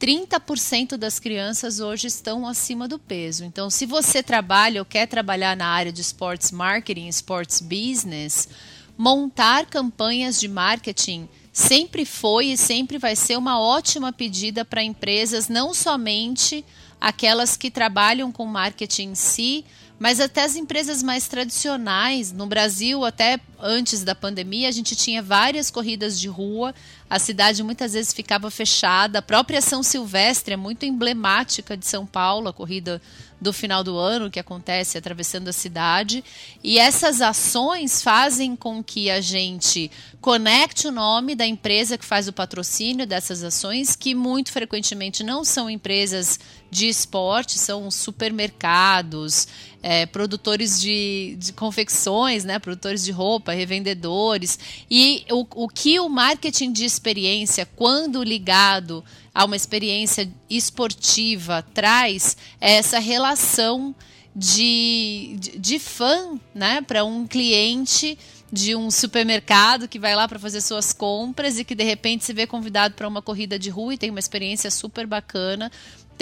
30% 0.01 0.97
das 0.97 1.19
crianças 1.19 1.79
hoje 1.79 2.07
estão 2.07 2.47
acima 2.47 2.87
do 2.87 2.97
peso. 2.97 3.43
Então, 3.43 3.69
se 3.69 3.85
você 3.85 4.23
trabalha 4.23 4.81
ou 4.81 4.85
quer 4.85 5.05
trabalhar 5.05 5.55
na 5.55 5.67
área 5.67 5.91
de 5.91 6.01
sports 6.01 6.51
marketing, 6.51 7.07
sports 7.09 7.61
business, 7.61 8.49
montar 8.97 9.67
campanhas 9.67 10.39
de 10.39 10.47
marketing 10.47 11.29
sempre 11.53 12.03
foi 12.03 12.47
e 12.47 12.57
sempre 12.57 12.97
vai 12.97 13.15
ser 13.15 13.37
uma 13.37 13.59
ótima 13.59 14.11
pedida 14.11 14.65
para 14.65 14.81
empresas, 14.81 15.47
não 15.47 15.71
somente 15.71 16.65
aquelas 16.99 17.55
que 17.55 17.69
trabalham 17.69 18.31
com 18.31 18.45
marketing 18.47 19.09
em 19.09 19.15
si, 19.15 19.65
mas 19.99 20.19
até 20.19 20.43
as 20.43 20.55
empresas 20.55 21.03
mais 21.03 21.27
tradicionais. 21.27 22.31
No 22.31 22.47
Brasil, 22.47 23.05
até 23.05 23.39
antes 23.59 24.03
da 24.03 24.15
pandemia, 24.15 24.67
a 24.67 24.71
gente 24.71 24.95
tinha 24.95 25.21
várias 25.21 25.69
corridas 25.69 26.19
de 26.19 26.27
rua, 26.27 26.73
a 27.11 27.19
cidade 27.19 27.61
muitas 27.61 27.91
vezes 27.91 28.13
ficava 28.13 28.49
fechada. 28.49 29.19
A 29.19 29.21
própria 29.21 29.59
São 29.59 29.83
Silvestre 29.83 30.53
é 30.53 30.57
muito 30.57 30.85
emblemática 30.85 31.75
de 31.75 31.85
São 31.85 32.05
Paulo, 32.05 32.47
a 32.47 32.53
corrida 32.53 33.01
do 33.41 33.51
final 33.51 33.83
do 33.83 33.97
ano 33.97 34.29
que 34.29 34.39
acontece 34.39 34.99
atravessando 34.99 35.47
a 35.47 35.53
cidade. 35.53 36.23
E 36.63 36.77
essas 36.77 37.21
ações 37.21 38.03
fazem 38.03 38.55
com 38.55 38.83
que 38.83 39.09
a 39.09 39.19
gente 39.19 39.89
conecte 40.21 40.87
o 40.87 40.91
nome 40.91 41.33
da 41.33 41.47
empresa 41.47 41.97
que 41.97 42.05
faz 42.05 42.27
o 42.27 42.33
patrocínio 42.33 43.07
dessas 43.07 43.43
ações, 43.43 43.95
que 43.95 44.13
muito 44.13 44.51
frequentemente 44.51 45.23
não 45.23 45.43
são 45.43 45.67
empresas 45.67 46.39
de 46.69 46.87
esporte, 46.87 47.57
são 47.57 47.89
supermercados, 47.89 49.47
é, 49.81 50.05
produtores 50.05 50.79
de, 50.79 51.35
de 51.39 51.51
confecções, 51.51 52.45
né, 52.45 52.59
produtores 52.59 53.03
de 53.03 53.11
roupa, 53.11 53.51
revendedores. 53.51 54.59
E 54.89 55.25
o, 55.31 55.45
o 55.63 55.67
que 55.67 55.99
o 55.99 56.07
marketing 56.07 56.71
de 56.71 56.85
experiência, 56.85 57.67
quando 57.75 58.23
ligado 58.23 59.03
a 59.33 59.45
uma 59.45 59.55
experiência 59.55 60.31
esportiva, 60.49 61.65
traz 61.73 62.35
essa 62.59 62.99
relação 62.99 63.95
de, 64.35 65.35
de, 65.39 65.59
de 65.59 65.79
fã 65.79 66.39
né, 66.53 66.81
para 66.81 67.03
um 67.03 67.27
cliente 67.27 68.17
de 68.51 68.75
um 68.75 68.91
supermercado 68.91 69.87
que 69.87 69.97
vai 69.97 70.13
lá 70.13 70.27
para 70.27 70.37
fazer 70.37 70.59
suas 70.59 70.91
compras 70.91 71.57
e 71.57 71.63
que 71.63 71.73
de 71.73 71.83
repente 71.83 72.25
se 72.25 72.33
vê 72.33 72.45
convidado 72.45 72.95
para 72.95 73.07
uma 73.07 73.21
corrida 73.21 73.57
de 73.57 73.69
rua 73.69 73.93
e 73.93 73.97
tem 73.97 74.09
uma 74.09 74.19
experiência 74.19 74.69
super 74.69 75.07
bacana. 75.07 75.71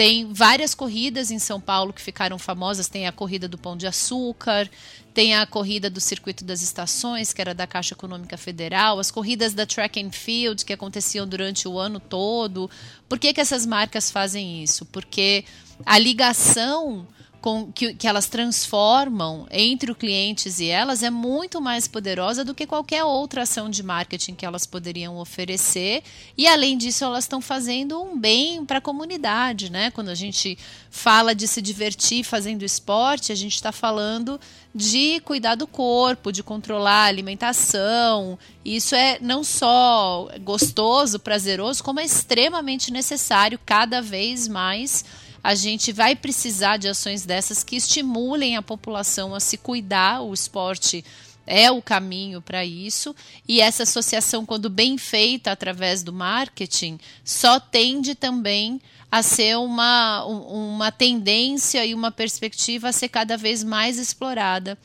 Tem 0.00 0.32
várias 0.32 0.74
corridas 0.74 1.30
em 1.30 1.38
São 1.38 1.60
Paulo 1.60 1.92
que 1.92 2.00
ficaram 2.00 2.38
famosas. 2.38 2.88
Tem 2.88 3.06
a 3.06 3.12
corrida 3.12 3.46
do 3.46 3.58
Pão 3.58 3.76
de 3.76 3.86
Açúcar, 3.86 4.66
tem 5.12 5.34
a 5.34 5.44
corrida 5.44 5.90
do 5.90 6.00
Circuito 6.00 6.42
das 6.42 6.62
Estações, 6.62 7.34
que 7.34 7.40
era 7.42 7.52
da 7.52 7.66
Caixa 7.66 7.92
Econômica 7.92 8.38
Federal, 8.38 8.98
as 8.98 9.10
corridas 9.10 9.52
da 9.52 9.66
Track 9.66 10.02
and 10.02 10.10
Field, 10.10 10.64
que 10.64 10.72
aconteciam 10.72 11.28
durante 11.28 11.68
o 11.68 11.78
ano 11.78 12.00
todo. 12.00 12.70
Por 13.10 13.18
que, 13.18 13.34
que 13.34 13.42
essas 13.42 13.66
marcas 13.66 14.10
fazem 14.10 14.64
isso? 14.64 14.86
Porque 14.86 15.44
a 15.84 15.98
ligação 15.98 17.06
com, 17.40 17.72
que, 17.72 17.94
que 17.94 18.06
elas 18.06 18.26
transformam 18.26 19.46
entre 19.50 19.90
os 19.90 19.96
clientes 19.96 20.60
e 20.60 20.66
elas 20.66 21.02
é 21.02 21.10
muito 21.10 21.60
mais 21.60 21.88
poderosa 21.88 22.44
do 22.44 22.54
que 22.54 22.66
qualquer 22.66 23.02
outra 23.04 23.42
ação 23.42 23.70
de 23.70 23.82
marketing 23.82 24.34
que 24.34 24.44
elas 24.44 24.66
poderiam 24.66 25.16
oferecer. 25.16 26.02
E 26.36 26.46
além 26.46 26.76
disso, 26.76 27.04
elas 27.04 27.24
estão 27.24 27.40
fazendo 27.40 28.00
um 28.00 28.18
bem 28.18 28.64
para 28.64 28.78
a 28.78 28.80
comunidade, 28.82 29.70
né? 29.70 29.90
Quando 29.90 30.10
a 30.10 30.14
gente 30.14 30.58
fala 30.90 31.34
de 31.34 31.48
se 31.48 31.62
divertir 31.62 32.24
fazendo 32.24 32.64
esporte, 32.64 33.32
a 33.32 33.34
gente 33.34 33.54
está 33.54 33.72
falando 33.72 34.38
de 34.74 35.20
cuidar 35.20 35.54
do 35.54 35.66
corpo, 35.66 36.30
de 36.30 36.42
controlar 36.42 37.04
a 37.04 37.08
alimentação. 37.08 38.38
Isso 38.64 38.94
é 38.94 39.18
não 39.20 39.42
só 39.42 40.28
gostoso, 40.42 41.18
prazeroso, 41.18 41.82
como 41.82 42.00
é 42.00 42.04
extremamente 42.04 42.92
necessário 42.92 43.58
cada 43.64 44.02
vez 44.02 44.46
mais 44.46 45.04
a 45.42 45.54
gente 45.54 45.92
vai 45.92 46.14
precisar 46.14 46.76
de 46.76 46.88
ações 46.88 47.24
dessas 47.24 47.64
que 47.64 47.76
estimulem 47.76 48.56
a 48.56 48.62
população 48.62 49.34
a 49.34 49.40
se 49.40 49.56
cuidar. 49.56 50.22
O 50.22 50.34
esporte 50.34 51.04
é 51.46 51.70
o 51.70 51.80
caminho 51.80 52.40
para 52.42 52.64
isso. 52.64 53.14
E 53.48 53.60
essa 53.60 53.84
associação, 53.84 54.44
quando 54.44 54.68
bem 54.68 54.98
feita 54.98 55.50
através 55.50 56.02
do 56.02 56.12
marketing, 56.12 56.98
só 57.24 57.58
tende 57.58 58.14
também 58.14 58.80
a 59.10 59.22
ser 59.22 59.58
uma, 59.58 60.24
uma 60.24 60.92
tendência 60.92 61.84
e 61.84 61.94
uma 61.94 62.12
perspectiva 62.12 62.88
a 62.88 62.92
ser 62.92 63.08
cada 63.08 63.36
vez 63.36 63.64
mais 63.64 63.98
explorada 63.98 64.78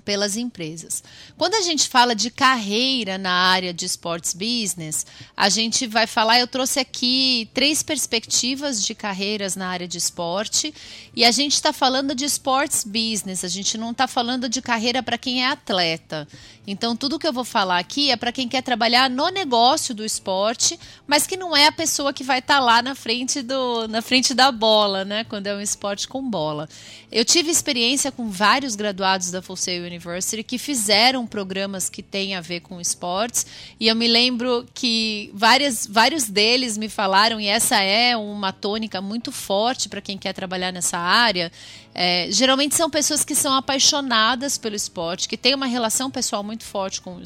pelas 0.00 0.36
empresas. 0.36 1.02
Quando 1.36 1.54
a 1.54 1.60
gente 1.60 1.88
fala 1.88 2.14
de 2.14 2.30
carreira 2.30 3.18
na 3.18 3.32
área 3.32 3.72
de 3.72 3.84
sports 3.86 4.34
business, 4.34 5.06
a 5.36 5.48
gente 5.48 5.86
vai 5.86 6.06
falar, 6.06 6.40
eu 6.40 6.46
trouxe 6.46 6.80
aqui 6.80 7.48
três 7.54 7.82
perspectivas 7.82 8.84
de 8.84 8.94
carreiras 8.94 9.56
na 9.56 9.68
área 9.68 9.86
de 9.86 9.98
esporte, 9.98 10.72
e 11.14 11.24
a 11.24 11.30
gente 11.30 11.54
está 11.54 11.72
falando 11.72 12.14
de 12.14 12.24
sports 12.24 12.84
business, 12.84 13.44
a 13.44 13.48
gente 13.48 13.76
não 13.76 13.90
está 13.90 14.06
falando 14.06 14.48
de 14.48 14.62
carreira 14.62 15.02
para 15.02 15.18
quem 15.18 15.44
é 15.44 15.46
atleta. 15.46 16.26
Então, 16.66 16.94
tudo 16.94 17.18
que 17.18 17.26
eu 17.26 17.32
vou 17.32 17.44
falar 17.44 17.78
aqui 17.78 18.10
é 18.10 18.16
para 18.16 18.30
quem 18.30 18.48
quer 18.48 18.62
trabalhar 18.62 19.10
no 19.10 19.28
negócio 19.28 19.94
do 19.94 20.04
esporte, 20.04 20.78
mas 21.06 21.26
que 21.26 21.36
não 21.36 21.56
é 21.56 21.66
a 21.66 21.72
pessoa 21.72 22.12
que 22.12 22.22
vai 22.22 22.38
estar 22.38 22.58
tá 22.58 22.60
lá 22.60 22.80
na 22.80 22.94
frente, 22.94 23.42
do, 23.42 23.88
na 23.88 24.00
frente 24.00 24.34
da 24.34 24.52
bola, 24.52 25.04
né? 25.04 25.24
Quando 25.24 25.46
é 25.46 25.54
um 25.54 25.60
esporte 25.60 26.06
com 26.06 26.22
bola. 26.22 26.68
Eu 27.10 27.24
tive 27.24 27.50
experiência 27.50 28.12
com 28.12 28.30
vários 28.30 28.76
graduados 28.76 29.30
da 29.30 29.42
Full 29.42 29.56
Sail 29.56 29.84
University 29.90 30.42
que 30.42 30.58
fizeram 30.58 31.26
programas 31.26 31.90
que 31.90 32.02
têm 32.02 32.34
a 32.34 32.40
ver 32.40 32.60
com 32.60 32.80
esportes. 32.80 33.46
E 33.78 33.88
eu 33.88 33.96
me 33.96 34.06
lembro 34.06 34.66
que 34.72 35.30
várias, 35.34 35.86
vários 35.86 36.28
deles 36.28 36.78
me 36.78 36.88
falaram, 36.88 37.40
e 37.40 37.46
essa 37.46 37.82
é 37.82 38.16
uma 38.16 38.52
tônica 38.52 39.00
muito 39.00 39.32
forte 39.32 39.88
para 39.88 40.00
quem 40.00 40.16
quer 40.16 40.32
trabalhar 40.32 40.72
nessa 40.72 40.98
área. 40.98 41.50
É, 41.92 42.28
geralmente 42.30 42.76
são 42.76 42.88
pessoas 42.88 43.24
que 43.24 43.34
são 43.34 43.52
apaixonadas 43.52 44.56
pelo 44.56 44.76
esporte, 44.76 45.28
que 45.28 45.36
têm 45.36 45.54
uma 45.54 45.66
relação 45.66 46.10
pessoal 46.10 46.42
muito 46.42 46.62
forte 46.62 47.00
com, 47.00 47.20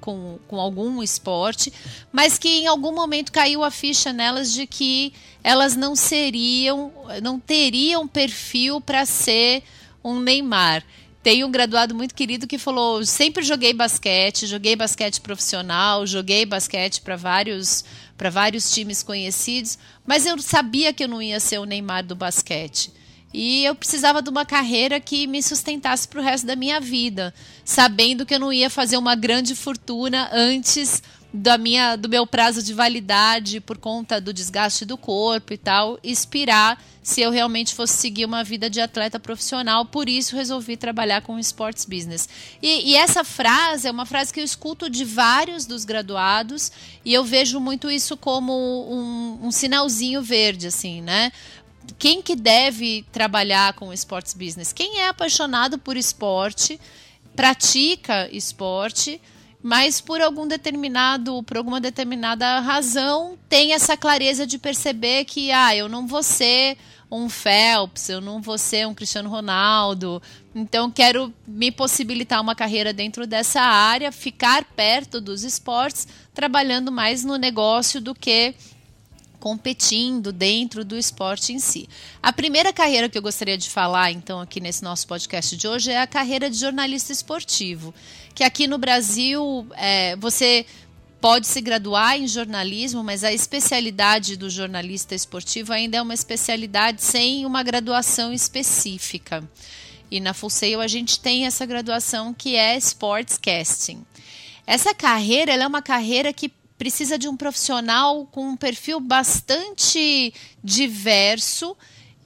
com, 0.00 0.38
com 0.46 0.60
algum 0.60 1.02
esporte, 1.02 1.72
mas 2.12 2.38
que 2.38 2.48
em 2.48 2.66
algum 2.66 2.94
momento 2.94 3.32
caiu 3.32 3.64
a 3.64 3.70
ficha 3.70 4.12
nelas 4.12 4.52
de 4.52 4.66
que 4.66 5.12
elas 5.42 5.74
não 5.74 5.96
seriam, 5.96 6.92
não 7.22 7.40
teriam 7.40 8.06
perfil 8.06 8.80
para 8.80 9.04
ser 9.04 9.64
um 10.02 10.20
Neymar. 10.20 10.84
Tem 11.24 11.42
um 11.42 11.50
graduado 11.50 11.94
muito 11.94 12.14
querido 12.14 12.46
que 12.46 12.58
falou: 12.58 13.02
sempre 13.06 13.42
joguei 13.42 13.72
basquete, 13.72 14.46
joguei 14.46 14.76
basquete 14.76 15.22
profissional, 15.22 16.06
joguei 16.06 16.44
basquete 16.44 17.00
para 17.00 17.16
vários 17.16 17.82
para 18.14 18.28
vários 18.28 18.70
times 18.70 19.02
conhecidos, 19.02 19.78
mas 20.06 20.26
eu 20.26 20.38
sabia 20.38 20.92
que 20.92 21.02
eu 21.02 21.08
não 21.08 21.22
ia 21.22 21.40
ser 21.40 21.58
o 21.58 21.64
Neymar 21.64 22.04
do 22.04 22.14
basquete. 22.14 22.92
E 23.32 23.64
eu 23.64 23.74
precisava 23.74 24.20
de 24.20 24.28
uma 24.28 24.44
carreira 24.44 25.00
que 25.00 25.26
me 25.26 25.42
sustentasse 25.42 26.06
para 26.06 26.20
o 26.20 26.22
resto 26.22 26.46
da 26.46 26.54
minha 26.54 26.78
vida, 26.78 27.34
sabendo 27.64 28.26
que 28.26 28.34
eu 28.34 28.38
não 28.38 28.52
ia 28.52 28.68
fazer 28.68 28.98
uma 28.98 29.16
grande 29.16 29.56
fortuna 29.56 30.28
antes 30.30 31.02
da 31.36 31.58
minha, 31.58 31.96
do 31.96 32.08
meu 32.08 32.24
prazo 32.24 32.62
de 32.62 32.72
validade 32.72 33.60
por 33.60 33.76
conta 33.76 34.20
do 34.20 34.32
desgaste 34.32 34.84
do 34.84 34.96
corpo 34.96 35.52
e 35.52 35.58
tal, 35.58 35.98
expirar 36.00 36.80
se 37.02 37.20
eu 37.22 37.32
realmente 37.32 37.74
fosse 37.74 37.96
seguir 37.96 38.24
uma 38.24 38.44
vida 38.44 38.70
de 38.70 38.80
atleta 38.80 39.18
profissional. 39.18 39.84
Por 39.84 40.08
isso 40.08 40.36
resolvi 40.36 40.76
trabalhar 40.76 41.22
com 41.22 41.36
sports 41.40 41.84
business. 41.86 42.28
E, 42.62 42.92
e 42.92 42.94
essa 42.94 43.24
frase 43.24 43.88
é 43.88 43.90
uma 43.90 44.06
frase 44.06 44.32
que 44.32 44.38
eu 44.38 44.44
escuto 44.44 44.88
de 44.88 45.04
vários 45.04 45.66
dos 45.66 45.84
graduados 45.84 46.70
e 47.04 47.12
eu 47.12 47.24
vejo 47.24 47.58
muito 47.58 47.90
isso 47.90 48.16
como 48.16 48.52
um, 48.88 49.48
um 49.48 49.50
sinalzinho 49.50 50.22
verde, 50.22 50.68
assim, 50.68 51.02
né? 51.02 51.32
Quem 51.98 52.22
que 52.22 52.36
deve 52.36 53.04
trabalhar 53.10 53.72
com 53.72 53.92
sports 53.92 54.34
business? 54.34 54.72
Quem 54.72 55.00
é 55.00 55.08
apaixonado 55.08 55.78
por 55.80 55.96
esporte, 55.96 56.80
pratica 57.34 58.28
esporte 58.30 59.20
mas 59.64 59.98
por 59.98 60.20
algum 60.20 60.46
determinado, 60.46 61.42
por 61.42 61.56
alguma 61.56 61.80
determinada 61.80 62.60
razão, 62.60 63.38
tem 63.48 63.72
essa 63.72 63.96
clareza 63.96 64.46
de 64.46 64.58
perceber 64.58 65.24
que 65.24 65.50
ah, 65.50 65.74
eu 65.74 65.88
não 65.88 66.06
vou 66.06 66.22
ser 66.22 66.76
um 67.10 67.30
Phelps, 67.30 68.10
eu 68.10 68.20
não 68.20 68.42
vou 68.42 68.58
ser 68.58 68.86
um 68.86 68.92
Cristiano 68.92 69.30
Ronaldo, 69.30 70.20
então 70.54 70.90
quero 70.90 71.32
me 71.48 71.70
possibilitar 71.72 72.42
uma 72.42 72.54
carreira 72.54 72.92
dentro 72.92 73.26
dessa 73.26 73.62
área, 73.62 74.12
ficar 74.12 74.64
perto 74.64 75.18
dos 75.18 75.44
esportes, 75.44 76.06
trabalhando 76.34 76.92
mais 76.92 77.24
no 77.24 77.38
negócio 77.38 78.02
do 78.02 78.14
que 78.14 78.54
competindo 79.44 80.32
dentro 80.32 80.86
do 80.86 80.96
esporte 80.96 81.52
em 81.52 81.58
si. 81.58 81.86
A 82.22 82.32
primeira 82.32 82.72
carreira 82.72 83.10
que 83.10 83.18
eu 83.18 83.20
gostaria 83.20 83.58
de 83.58 83.68
falar, 83.68 84.10
então, 84.10 84.40
aqui 84.40 84.58
nesse 84.58 84.82
nosso 84.82 85.06
podcast 85.06 85.54
de 85.54 85.68
hoje 85.68 85.90
é 85.90 86.00
a 86.00 86.06
carreira 86.06 86.48
de 86.48 86.56
jornalista 86.56 87.12
esportivo. 87.12 87.94
Que 88.34 88.42
aqui 88.42 88.66
no 88.66 88.78
Brasil 88.78 89.66
é, 89.76 90.16
você 90.16 90.64
pode 91.20 91.46
se 91.46 91.60
graduar 91.60 92.16
em 92.16 92.26
jornalismo, 92.26 93.04
mas 93.04 93.22
a 93.22 93.34
especialidade 93.34 94.34
do 94.34 94.48
jornalista 94.48 95.14
esportivo 95.14 95.74
ainda 95.74 95.98
é 95.98 96.00
uma 96.00 96.14
especialidade 96.14 97.02
sem 97.02 97.44
uma 97.44 97.62
graduação 97.62 98.32
específica. 98.32 99.46
E 100.10 100.20
na 100.20 100.32
Full 100.32 100.48
Sail 100.48 100.80
a 100.80 100.88
gente 100.88 101.20
tem 101.20 101.44
essa 101.44 101.66
graduação 101.66 102.32
que 102.32 102.56
é 102.56 102.78
Sportscasting. 102.78 104.06
Essa 104.66 104.94
carreira 104.94 105.52
é 105.52 105.66
uma 105.66 105.82
carreira 105.82 106.32
que 106.32 106.50
precisa 106.78 107.18
de 107.18 107.28
um 107.28 107.36
profissional 107.36 108.26
com 108.26 108.48
um 108.48 108.56
perfil 108.56 109.00
bastante 109.00 110.32
diverso 110.62 111.76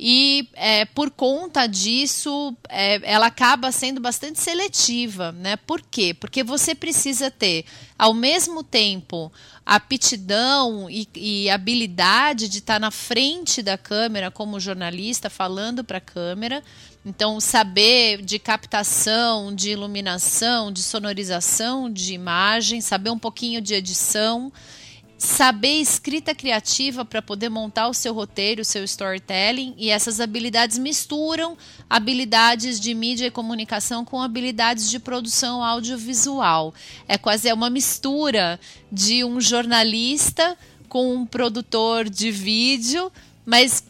e 0.00 0.48
é, 0.54 0.84
por 0.84 1.10
conta 1.10 1.66
disso 1.66 2.56
é, 2.68 3.00
ela 3.02 3.26
acaba 3.26 3.72
sendo 3.72 4.00
bastante 4.00 4.38
seletiva, 4.38 5.32
né? 5.32 5.56
Por 5.56 5.82
quê? 5.82 6.14
Porque 6.14 6.44
você 6.44 6.72
precisa 6.72 7.32
ter 7.32 7.64
ao 7.98 8.14
mesmo 8.14 8.62
tempo 8.62 9.32
aptidão 9.66 10.88
e, 10.88 11.08
e 11.16 11.50
habilidade 11.50 12.48
de 12.48 12.58
estar 12.58 12.78
na 12.78 12.92
frente 12.92 13.60
da 13.60 13.76
câmera 13.76 14.30
como 14.30 14.60
jornalista 14.60 15.28
falando 15.28 15.82
para 15.82 15.98
a 15.98 16.00
câmera, 16.00 16.62
então, 17.08 17.40
saber 17.40 18.20
de 18.20 18.38
captação, 18.38 19.54
de 19.54 19.70
iluminação, 19.70 20.70
de 20.70 20.82
sonorização 20.82 21.90
de 21.90 22.12
imagem, 22.12 22.82
saber 22.82 23.08
um 23.08 23.18
pouquinho 23.18 23.62
de 23.62 23.72
edição, 23.72 24.52
saber 25.16 25.80
escrita 25.80 26.34
criativa 26.34 27.06
para 27.06 27.22
poder 27.22 27.48
montar 27.48 27.88
o 27.88 27.94
seu 27.94 28.12
roteiro, 28.12 28.60
o 28.60 28.64
seu 28.64 28.84
storytelling, 28.84 29.74
e 29.78 29.88
essas 29.88 30.20
habilidades 30.20 30.76
misturam 30.76 31.56
habilidades 31.88 32.78
de 32.78 32.92
mídia 32.92 33.28
e 33.28 33.30
comunicação 33.30 34.04
com 34.04 34.20
habilidades 34.20 34.90
de 34.90 34.98
produção 34.98 35.64
audiovisual. 35.64 36.74
É 37.08 37.16
quase 37.16 37.48
é 37.48 37.54
uma 37.54 37.70
mistura 37.70 38.60
de 38.92 39.24
um 39.24 39.40
jornalista 39.40 40.58
com 40.90 41.14
um 41.14 41.24
produtor 41.24 42.06
de 42.06 42.30
vídeo, 42.30 43.10
mas 43.46 43.82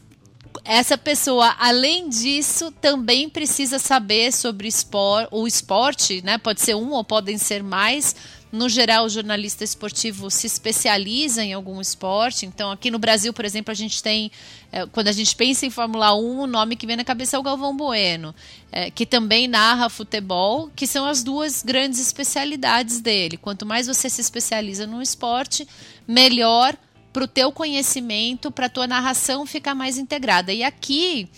essa 0.65 0.97
pessoa, 0.97 1.55
além 1.59 2.09
disso, 2.09 2.71
também 2.81 3.29
precisa 3.29 3.79
saber 3.79 4.33
sobre 4.33 4.69
espor, 4.69 5.29
o 5.31 5.47
esporte, 5.47 6.23
né? 6.23 6.39
Pode 6.39 6.61
ser 6.61 6.75
um 6.75 6.93
ou 6.93 7.05
podem 7.05 7.39
ser 7.39 7.63
mais. 7.63 8.15
No 8.51 8.67
geral, 8.69 9.05
o 9.05 9.09
jornalista 9.11 9.63
esportivo 9.63 10.31
se 10.31 10.47
especializa 10.47 11.45
em 11.45 11.53
algum 11.53 11.81
esporte. 11.83 12.47
Então, 12.47 12.71
aqui 12.71 12.91
no 12.91 12.99
Brasil, 12.99 13.33
por 13.33 13.45
exemplo, 13.45 13.71
a 13.71 13.75
gente 13.75 14.03
tem, 14.03 14.31
é, 14.73 14.87
quando 14.87 15.09
a 15.09 15.13
gente 15.13 15.37
pensa 15.37 15.67
em 15.67 15.71
Fórmula 15.71 16.15
1, 16.15 16.41
o 16.41 16.47
nome 16.47 16.75
que 16.75 16.87
vem 16.87 16.97
na 16.97 17.05
cabeça 17.05 17.37
é 17.37 17.39
o 17.39 17.43
Galvão 17.43 17.77
Bueno, 17.77 18.35
é, 18.73 18.91
que 18.91 19.05
também 19.05 19.47
narra 19.47 19.91
futebol, 19.91 20.71
que 20.75 20.87
são 20.87 21.05
as 21.05 21.23
duas 21.23 21.63
grandes 21.63 22.01
especialidades 22.01 23.01
dele. 23.01 23.37
Quanto 23.37 23.67
mais 23.67 23.87
você 23.87 24.09
se 24.09 24.23
especializa 24.23 24.87
no 24.87 25.03
esporte, 25.03 25.69
melhor 26.07 26.75
para 27.13 27.25
o 27.25 27.29
teu 27.29 27.51
conhecimento, 27.51 28.51
para 28.51 28.67
a 28.67 28.71
tua 28.71 28.87
narração 28.87 29.47
ficar 29.47 29.75
mais 29.75 29.99
integrada. 29.99 30.53
E 30.53 30.63
aqui 30.63 31.29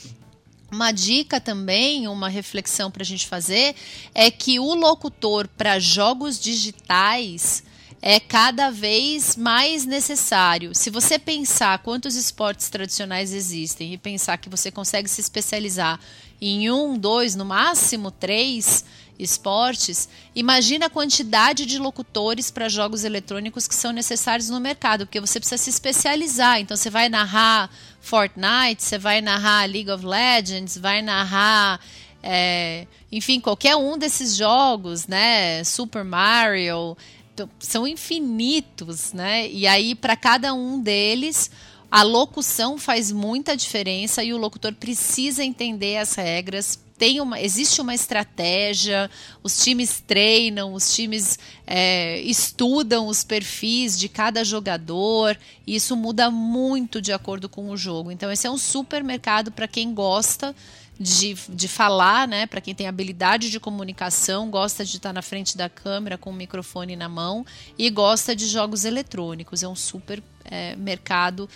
uma 0.71 0.93
dica 0.93 1.41
também, 1.41 2.07
uma 2.07 2.29
reflexão 2.29 2.91
para 2.91 3.03
a 3.03 3.07
gente 3.07 3.27
fazer, 3.27 3.75
é 4.15 4.31
que 4.31 4.61
o 4.61 4.73
locutor 4.75 5.49
para 5.49 5.81
jogos 5.81 6.39
digitais 6.39 7.65
é 8.03 8.19
cada 8.19 8.71
vez 8.71 9.37
mais 9.37 9.85
necessário. 9.85 10.75
Se 10.75 10.89
você 10.89 11.19
pensar 11.19 11.81
quantos 11.81 12.15
esportes 12.15 12.71
tradicionais 12.71 13.33
existem 13.33 13.93
e 13.93 13.99
pensar 13.99 14.39
que 14.39 14.49
você 14.49 14.71
consegue 14.71 15.09
se 15.09 15.21
especializar 15.21 16.01
em 16.41 16.71
um, 16.71 16.97
dois, 16.97 17.35
no 17.35 17.45
máximo 17.45 18.11
três, 18.11 18.85
esportes, 19.23 20.09
imagina 20.35 20.87
a 20.87 20.91
quantidade 20.91 21.67
de 21.67 21.79
locutores 21.79 22.51
para 22.51 22.69
jogos 22.69 23.05
eletrônicos 23.05 23.69
que 23.69 23.75
são 23.75 23.93
necessários 23.93 24.49
no 24.49 24.59
mercado, 24.59 25.07
porque 25.07 25.21
você 25.21 25.39
precisa 25.39 25.63
se 25.63 25.71
especializar. 25.71 26.61
Então 26.61 26.77
você 26.77 26.91
vai 26.91 27.09
narrar 27.09 27.71
Fortnite, 28.01 28.83
você 28.83 28.99
vai 28.99 29.21
narrar 29.21 29.69
League 29.69 29.91
of 29.91 30.05
Legends, 30.05 30.77
vai 30.79 31.03
narrar 31.03 31.81
é, 32.23 32.87
enfim, 33.11 33.41
qualquer 33.41 33.77
um 33.77 33.97
desses 33.97 34.37
jogos, 34.37 35.07
né? 35.07 35.65
Super 35.65 36.05
Mario, 36.05 36.97
então, 37.33 37.49
são 37.59 37.87
infinitos, 37.87 39.13
né? 39.13 39.49
E 39.49 39.67
aí, 39.67 39.95
para 39.95 40.17
cada 40.17 40.53
um 40.53 40.81
deles, 40.81 41.51
a 41.91 42.03
locução 42.03 42.77
faz 42.77 43.11
muita 43.11 43.57
diferença 43.57 44.23
e 44.23 44.33
o 44.33 44.37
locutor 44.37 44.75
precisa 44.75 45.43
entender 45.43 45.97
as 45.97 46.15
regras 46.15 46.79
tem 47.01 47.19
uma, 47.19 47.41
existe 47.41 47.81
uma 47.81 47.95
estratégia, 47.95 49.11
os 49.43 49.65
times 49.65 50.05
treinam, 50.07 50.75
os 50.75 50.95
times 50.95 51.39
é, 51.67 52.21
estudam 52.21 53.09
os 53.09 53.25
perfis 53.25 53.99
de 53.99 54.07
cada 54.07 54.45
jogador, 54.45 55.35
e 55.67 55.77
isso 55.77 55.97
muda 55.97 56.31
muito 56.31 57.01
de 57.01 57.11
acordo 57.11 57.49
com 57.49 57.71
o 57.71 57.77
jogo. 57.77 58.11
Então, 58.13 58.31
esse 58.31 58.47
é 58.47 58.51
um 58.51 58.59
super 58.59 59.03
mercado 59.03 59.51
para 59.51 59.67
quem 59.67 59.95
gosta 59.95 60.55
de, 60.99 61.35
de 61.49 61.67
falar, 61.67 62.29
né? 62.29 62.45
Para 62.47 62.61
quem 62.61 62.75
tem 62.75 62.87
habilidade 62.87 63.49
de 63.49 63.59
comunicação, 63.59 64.51
gosta 64.51 64.85
de 64.85 64.99
estar 64.99 65.15
na 65.15 65.23
frente 65.23 65.57
da 65.57 65.71
câmera 65.71 66.19
com 66.19 66.29
o 66.29 66.35
microfone 66.35 66.97
na 66.97 67.09
mão 67.09 67.47
e 67.79 67.89
gosta 67.89 68.37
de 68.37 68.47
jogos 68.47 68.85
eletrônicos. 68.85 69.63
É 69.63 69.69
um 69.69 69.75
super 69.75 70.23
é, 70.45 70.77
mercado 70.77 71.49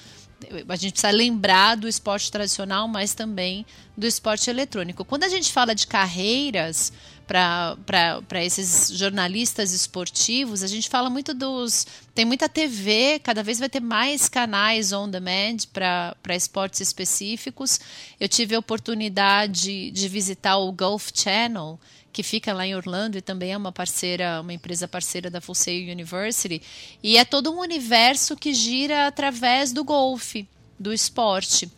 a 0.68 0.76
gente 0.76 0.92
precisa 0.92 1.11
lembrar 1.11 1.76
do 1.76 1.88
esporte 1.88 2.30
tradicional, 2.30 2.87
mas 2.88 3.14
também 3.14 3.64
do 3.96 4.07
esporte 4.07 4.50
eletrônico. 4.50 5.04
Quando 5.04 5.24
a 5.24 5.28
gente 5.28 5.52
fala 5.52 5.74
de 5.74 5.87
carreiras 5.87 6.92
para 7.26 8.44
esses 8.44 8.90
jornalistas 8.96 9.72
esportivos, 9.72 10.62
a 10.62 10.66
gente 10.66 10.88
fala 10.88 11.09
muito 11.09 11.33
dos. 11.33 11.87
Tem 12.14 12.24
muita 12.24 12.48
TV, 12.48 13.18
cada 13.22 13.42
vez 13.42 13.59
vai 13.59 13.68
ter 13.68 13.80
mais 13.80 14.28
canais 14.28 14.92
on 14.92 15.09
demand 15.09 15.57
para 15.72 16.37
esportes 16.37 16.80
específicos. 16.80 17.80
Eu 18.20 18.28
tive 18.28 18.54
a 18.54 18.59
oportunidade 18.59 19.90
de 19.90 20.09
visitar 20.09 20.59
o 20.59 20.70
Golf 20.70 21.11
Channel, 21.14 21.78
que 22.14 22.22
fica 22.22 22.55
lá 22.55 22.64
em 22.64 22.77
Orlando 22.77 23.18
e 23.18 23.20
também 23.20 23.53
é 23.53 23.57
uma 23.57 23.72
parceira, 23.72 24.40
uma 24.40 24.53
empresa 24.53 24.87
parceira 24.87 25.29
da 25.29 25.40
Full 25.40 25.57
Sail 25.57 25.92
University, 25.92 26.62
e 27.03 27.18
é 27.18 27.24
todo 27.24 27.53
um 27.53 27.59
universo 27.59 28.37
que 28.37 28.55
gira 28.55 29.09
através 29.09 29.72
do 29.72 29.83
golfe, 29.83 30.46
do 30.79 30.92
esporte. 30.92 31.68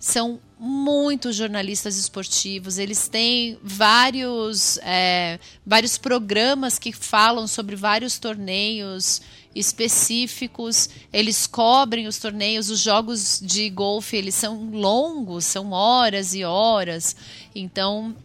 São 0.00 0.40
muitos 0.58 1.36
jornalistas 1.36 1.96
esportivos, 1.98 2.78
eles 2.78 3.06
têm 3.06 3.58
vários, 3.62 4.78
é, 4.78 5.38
vários 5.64 5.98
programas 5.98 6.78
que 6.78 6.90
falam 6.90 7.46
sobre 7.46 7.76
vários 7.76 8.18
torneios 8.18 9.20
específicos, 9.54 10.88
eles 11.12 11.46
cobrem 11.46 12.06
os 12.06 12.16
torneios, 12.16 12.70
os 12.70 12.80
jogos 12.80 13.40
de 13.44 13.68
golfe, 13.68 14.16
eles 14.16 14.34
são 14.34 14.70
longos, 14.70 15.44
são 15.44 15.70
horas 15.72 16.32
e 16.32 16.42
horas, 16.42 17.14
então 17.54 18.16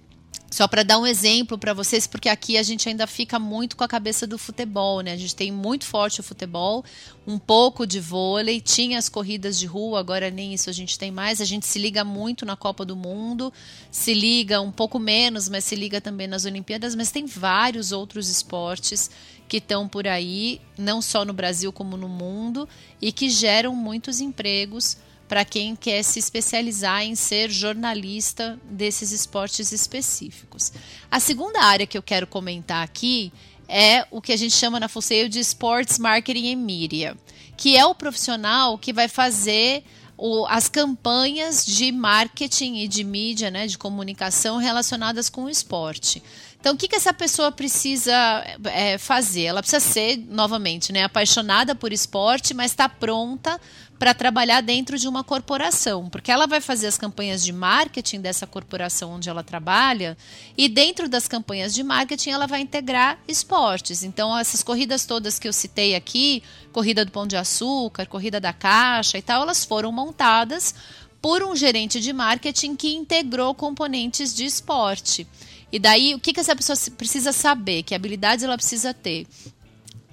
só 0.49 0.67
para 0.67 0.81
dar 0.81 0.97
um 0.97 1.05
exemplo 1.05 1.57
para 1.57 1.73
vocês, 1.73 2.07
porque 2.07 2.29
aqui 2.29 2.57
a 2.57 2.63
gente 2.63 2.87
ainda 2.87 3.05
fica 3.05 3.37
muito 3.37 3.75
com 3.75 3.83
a 3.83 3.87
cabeça 3.87 4.25
do 4.25 4.37
futebol, 4.37 5.01
né? 5.01 5.11
A 5.11 5.17
gente 5.17 5.35
tem 5.35 5.51
muito 5.51 5.85
forte 5.85 6.21
o 6.21 6.23
futebol, 6.23 6.85
um 7.25 7.37
pouco 7.37 7.85
de 7.85 7.99
vôlei, 7.99 8.61
tinha 8.61 8.97
as 8.97 9.09
corridas 9.09 9.59
de 9.59 9.65
rua, 9.65 9.99
agora 9.99 10.31
nem 10.31 10.53
isso 10.53 10.69
a 10.69 10.73
gente 10.73 10.97
tem 10.97 11.11
mais. 11.11 11.41
A 11.41 11.45
gente 11.45 11.67
se 11.67 11.77
liga 11.77 12.03
muito 12.05 12.45
na 12.45 12.55
Copa 12.55 12.85
do 12.85 12.95
Mundo, 12.95 13.51
se 13.91 14.13
liga 14.13 14.61
um 14.61 14.71
pouco 14.71 14.97
menos, 14.97 15.49
mas 15.49 15.65
se 15.65 15.75
liga 15.75 15.99
também 15.99 16.27
nas 16.27 16.45
Olimpíadas, 16.45 16.95
mas 16.95 17.11
tem 17.11 17.25
vários 17.25 17.91
outros 17.91 18.29
esportes 18.29 19.11
que 19.49 19.57
estão 19.57 19.87
por 19.87 20.07
aí, 20.07 20.61
não 20.77 21.01
só 21.01 21.25
no 21.25 21.33
Brasil 21.33 21.73
como 21.73 21.97
no 21.97 22.07
mundo, 22.07 22.67
e 23.01 23.11
que 23.11 23.29
geram 23.29 23.75
muitos 23.75 24.21
empregos 24.21 24.97
para 25.27 25.43
quem 25.43 25.75
quer 25.75 26.03
se 26.03 26.19
especializar 26.19 27.03
em 27.03 27.15
ser 27.15 27.49
jornalista 27.49 28.59
desses 28.63 29.11
esportes 29.11 29.71
específicos. 29.71 30.71
A 31.11 31.19
segunda 31.19 31.61
área 31.61 31.87
que 31.87 31.97
eu 31.97 32.03
quero 32.03 32.25
comentar 32.25 32.83
aqui 32.83 33.31
é 33.67 34.05
o 34.09 34.21
que 34.21 34.31
a 34.31 34.37
gente 34.37 34.55
chama 34.55 34.79
na 34.79 34.87
Fuseio 34.87 35.27
de 35.27 35.39
Sports 35.39 35.99
Marketing 35.99 36.45
e 36.45 36.55
Media, 36.55 37.17
que 37.57 37.75
é 37.75 37.85
o 37.85 37.93
profissional 37.93 38.77
que 38.77 38.93
vai 38.93 39.07
fazer 39.07 39.83
o, 40.17 40.45
as 40.47 40.67
campanhas 40.67 41.65
de 41.65 41.91
marketing 41.91 42.77
e 42.77 42.87
de 42.87 43.03
mídia, 43.03 43.51
né, 43.51 43.67
de 43.67 43.77
comunicação 43.77 44.57
relacionadas 44.57 45.29
com 45.29 45.43
o 45.43 45.49
esporte. 45.49 46.23
Então, 46.59 46.73
o 46.73 46.77
que, 46.77 46.87
que 46.87 46.95
essa 46.95 47.13
pessoa 47.13 47.51
precisa 47.51 48.13
é, 48.65 48.97
fazer? 48.97 49.43
Ela 49.43 49.61
precisa 49.61 49.79
ser, 49.79 50.17
novamente, 50.17 50.91
né, 50.91 51.03
apaixonada 51.03 51.75
por 51.75 51.93
esporte, 51.93 52.53
mas 52.53 52.71
está 52.71 52.89
pronta 52.89 53.59
para 53.97 54.13
trabalhar 54.13 54.61
dentro 54.61 54.97
de 54.97 55.07
uma 55.07 55.23
corporação, 55.23 56.09
porque 56.09 56.31
ela 56.31 56.45
vai 56.45 56.61
fazer 56.61 56.87
as 56.87 56.97
campanhas 56.97 57.43
de 57.43 57.51
marketing 57.51 58.21
dessa 58.21 58.45
corporação 58.45 59.13
onde 59.13 59.27
ela 59.27 59.43
trabalha 59.43 60.15
e 60.55 60.69
dentro 60.69 61.09
das 61.09 61.27
campanhas 61.27 61.73
de 61.73 61.83
marketing 61.83 62.29
ela 62.29 62.45
vai 62.45 62.61
integrar 62.61 63.17
esportes. 63.27 64.03
Então 64.03 64.37
essas 64.37 64.61
corridas 64.61 65.05
todas 65.05 65.39
que 65.39 65.47
eu 65.47 65.53
citei 65.53 65.95
aqui, 65.95 66.43
corrida 66.71 67.03
do 67.03 67.11
Pão 67.11 67.25
de 67.25 67.35
Açúcar, 67.35 68.05
corrida 68.05 68.39
da 68.39 68.53
Caixa 68.53 69.17
e 69.17 69.21
tal, 69.21 69.41
elas 69.41 69.65
foram 69.65 69.91
montadas 69.91 70.75
por 71.19 71.41
um 71.41 71.55
gerente 71.55 71.99
de 71.99 72.13
marketing 72.13 72.75
que 72.75 72.93
integrou 72.93 73.55
componentes 73.55 74.35
de 74.35 74.45
esporte. 74.45 75.27
E 75.71 75.79
daí, 75.79 76.15
o 76.15 76.19
que, 76.19 76.33
que 76.33 76.39
essa 76.39 76.55
pessoa 76.55 76.77
precisa 76.97 77.31
saber? 77.31 77.83
Que 77.83 77.93
habilidades 77.93 78.43
ela 78.43 78.57
precisa 78.57 78.93
ter? 78.93 79.27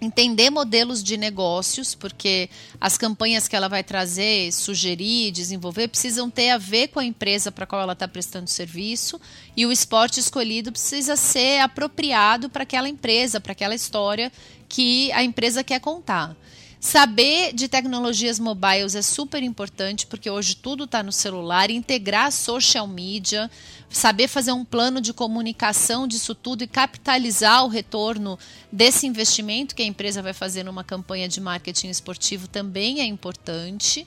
entender 0.01 0.51
modelos 0.51 1.03
de 1.03 1.17
negócios, 1.17 1.95
porque 1.95 2.49
as 2.81 2.99
campanhas 2.99 3.49
que 3.49 3.57
ela 3.57 3.69
vai 3.69 3.83
trazer, 3.83 4.53
sugerir, 4.53 5.31
desenvolver, 5.31 5.89
precisam 5.89 6.31
ter 6.31 6.51
a 6.51 6.59
ver 6.59 6.89
com 6.89 6.99
a 6.99 7.05
empresa 7.05 7.51
para 7.51 7.67
qual 7.67 7.83
ela 7.83 7.93
está 7.93 8.07
prestando 8.07 8.51
serviço, 8.51 9.21
e 9.57 9.65
o 9.65 9.73
esporte 9.73 10.21
escolhido 10.21 10.73
precisa 10.73 11.17
ser 11.17 11.61
apropriado 11.61 12.51
para 12.51 12.65
aquela 12.65 12.89
empresa, 12.89 13.41
para 13.41 13.53
aquela 13.53 13.75
história 13.75 14.31
que 14.69 15.11
a 15.13 15.23
empresa 15.23 15.65
quer 15.65 15.81
contar. 15.81 16.37
Saber 16.81 17.55
de 17.55 17.67
tecnologias 17.67 18.39
mobiles 18.39 18.95
é 18.95 19.01
super 19.01 19.43
importante, 19.43 20.07
porque 20.07 20.29
hoje 20.29 20.55
tudo 20.55 20.85
está 20.85 21.03
no 21.03 21.13
celular, 21.13 21.71
integrar 21.71 22.31
social 22.31 22.87
media, 22.87 23.51
saber 23.91 24.29
fazer 24.29 24.53
um 24.53 24.65
plano 24.65 25.01
de 25.01 25.13
comunicação 25.13 26.07
disso 26.07 26.35
tudo 26.35 26.65
e 26.65 26.67
capitalizar 26.67 27.65
o 27.65 27.69
retorno 27.69 28.39
desse 28.71 29.07
investimento 29.07 29.75
que 29.75 29.83
a 29.83 29.87
empresa 29.87 30.23
vai 30.23 30.33
fazer 30.33 30.65
numa 30.65 30.83
campanha 30.83 31.29
de 31.29 31.41
marketing 31.41 31.89
esportivo 31.89 32.49
também 32.49 33.01
é 33.01 33.05
importante. 33.05 34.07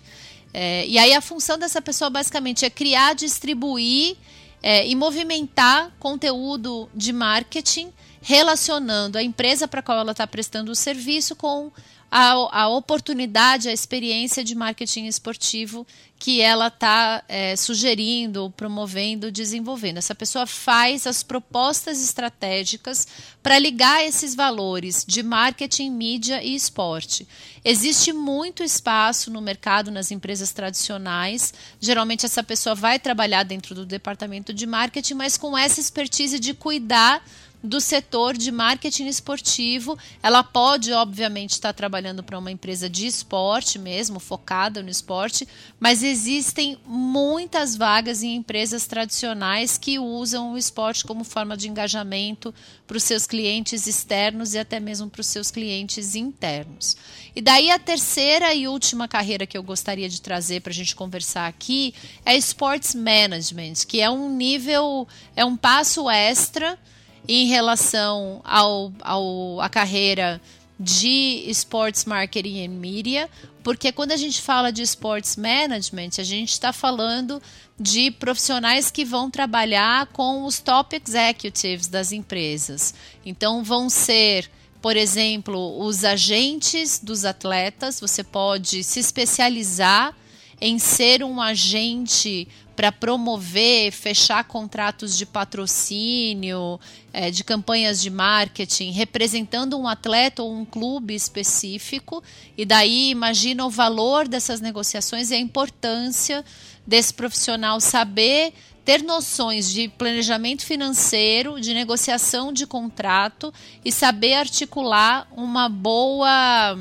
É, 0.54 0.86
e 0.88 0.98
aí 0.98 1.14
a 1.14 1.22
função 1.22 1.58
dessa 1.58 1.82
pessoa 1.82 2.10
basicamente 2.10 2.66
é 2.66 2.70
criar, 2.70 3.14
distribuir 3.14 4.18
é, 4.62 4.88
e 4.88 4.96
movimentar 4.96 5.92
conteúdo 6.00 6.90
de 6.94 7.14
marketing 7.14 7.92
relacionando 8.22 9.18
a 9.18 9.24
empresa 9.24 9.68
para 9.68 9.80
a 9.80 9.84
qual 9.84 10.00
ela 10.00 10.12
está 10.12 10.26
prestando 10.28 10.72
o 10.72 10.76
serviço 10.76 11.36
com 11.36 11.72
a, 12.10 12.62
a 12.62 12.68
oportunidade, 12.70 13.68
a 13.68 13.74
experiência 13.74 14.44
de 14.44 14.56
marketing 14.56 15.06
esportivo 15.06 15.86
que 16.20 16.42
ela 16.42 16.68
está 16.68 17.24
é, 17.28 17.56
sugerindo, 17.56 18.52
promovendo, 18.58 19.32
desenvolvendo. 19.32 19.98
Essa 19.98 20.16
pessoa 20.16 20.48
faz 20.48 21.06
as 21.06 21.22
propostas 21.22 22.02
estratégicas 22.02 23.08
para 23.44 23.60
ligar 23.60 24.04
esses 24.04 24.34
valores 24.34 25.06
de 25.08 25.22
marketing, 25.22 25.92
mídia 25.92 26.42
e 26.42 26.56
esporte. 26.56 27.28
Existe 27.64 28.12
muito 28.14 28.64
espaço 28.64 29.30
no 29.30 29.42
mercado, 29.42 29.92
nas 29.92 30.10
empresas 30.10 30.52
tradicionais. 30.52 31.54
Geralmente, 31.80 32.26
essa 32.26 32.42
pessoa 32.42 32.74
vai 32.74 32.98
trabalhar 32.98 33.44
dentro 33.44 33.76
do 33.76 33.86
departamento 33.86 34.52
de 34.54 34.66
marketing, 34.66 35.14
mas 35.14 35.38
com 35.38 35.56
essa 35.56 35.80
expertise 35.80 36.40
de 36.40 36.54
cuidar 36.54 37.24
do 37.68 37.82
setor 37.82 38.36
de 38.36 38.52
marketing 38.52 39.08
esportivo. 39.08 39.98
Ela 40.24 40.44
pode, 40.44 40.92
obviamente, 40.94 41.52
estar 41.52 41.74
trabalhando 41.74 42.24
para 42.24 42.40
uma 42.40 42.52
empresa 42.52 42.90
de 42.90 43.06
esporte 43.06 43.78
mesmo, 43.78 44.20
focada 44.20 44.82
no 44.82 44.90
esporte, 44.90 45.48
mas 45.80 46.02
existem 46.02 46.78
muitas 46.86 47.76
vagas 47.76 48.24
em 48.24 48.36
empresas 48.36 48.88
tradicionais 48.88 49.78
que 49.78 50.00
usam 50.00 50.54
o 50.54 50.58
esporte 50.58 51.06
como 51.06 51.24
forma 51.24 51.58
de 51.58 51.70
engajamento 51.70 52.54
para 52.88 52.98
os 52.98 53.04
seus 53.04 53.28
clientes 53.28 53.86
externos 53.86 54.54
e 54.54 54.60
até 54.60 54.80
mesmo 54.80 55.10
para 55.10 55.22
os 55.22 55.28
seus 55.28 55.52
clientes 55.52 56.16
internos. 56.16 56.96
E 57.36 57.42
daí 57.42 57.70
a 57.70 57.78
terceira 57.78 58.54
e 58.54 58.68
última 58.68 59.08
carreira 59.08 59.46
que 59.46 59.58
eu 59.58 59.62
gostaria 59.62 60.10
de 60.10 60.22
trazer 60.22 60.62
para 60.62 60.72
a 60.72 60.76
gente 60.76 60.96
conversar 60.96 61.48
aqui 61.48 61.94
é 62.26 62.36
Sports 62.38 62.96
Management, 62.96 63.86
que 63.88 64.02
é 64.02 64.10
um 64.10 64.36
nível, 64.36 65.08
é 65.36 65.44
um 65.44 65.56
passo 65.56 66.10
extra 66.10 66.80
em 67.28 67.48
relação 67.48 68.42
ao, 68.44 68.92
ao 69.02 69.60
a 69.62 69.70
carreira 69.70 70.42
de 70.80 71.44
Sports 71.48 72.06
Marketing 72.06 72.66
and 72.66 72.80
Media, 72.80 73.30
porque 73.64 73.92
quando 73.92 74.12
a 74.12 74.18
gente 74.18 74.42
fala 74.42 74.72
de 74.72 74.82
Sports 74.84 75.36
Management, 75.36 76.12
a 76.20 76.24
gente 76.24 76.52
está 76.52 76.72
falando 76.72 77.42
de 77.80 78.12
profissionais 78.12 78.90
que 78.90 79.04
vão 79.04 79.30
trabalhar 79.30 80.08
com 80.08 80.46
os 80.46 80.60
top 80.60 80.96
executives 80.96 81.88
das 81.88 82.12
empresas. 82.12 82.94
Então, 83.26 83.64
vão 83.64 83.90
ser, 83.90 84.50
por 84.82 84.96
exemplo, 84.96 85.80
os 85.84 86.06
agentes 86.06 87.00
dos 87.00 87.26
atletas, 87.26 88.00
você 88.00 88.24
pode 88.24 88.84
se 88.84 89.00
especializar 89.00 90.16
em 90.62 90.80
ser 90.80 91.24
um 91.24 91.42
agente 91.42 92.48
para 92.78 92.92
promover, 92.92 93.92
fechar 93.92 94.44
contratos 94.44 95.18
de 95.18 95.26
patrocínio, 95.26 96.80
é, 97.12 97.32
de 97.32 97.44
campanhas 97.44 98.00
de 98.00 98.12
marketing, 98.12 98.92
representando 98.92 99.76
um 99.80 99.88
atleta 99.88 100.44
ou 100.44 100.54
um 100.54 100.64
clube 100.64 101.16
específico. 101.16 102.24
E 102.56 102.64
daí 102.66 103.10
imagina 103.10 103.66
o 103.66 103.70
valor 103.72 104.28
dessas 104.28 104.62
negociações 104.62 105.32
e 105.32 105.34
a 105.34 105.40
importância 105.40 106.46
desse 106.86 107.12
profissional 107.16 107.82
saber 107.82 108.54
ter 108.86 109.02
noções 109.02 109.72
de 109.72 109.88
planejamento 109.90 110.64
financeiro, 110.64 111.60
de 111.60 111.74
negociação 111.74 112.54
de 112.54 112.68
contrato 112.68 113.52
e 113.84 113.92
saber 113.92 114.36
articular 114.36 115.28
uma 115.36 115.68
boa 115.68 116.78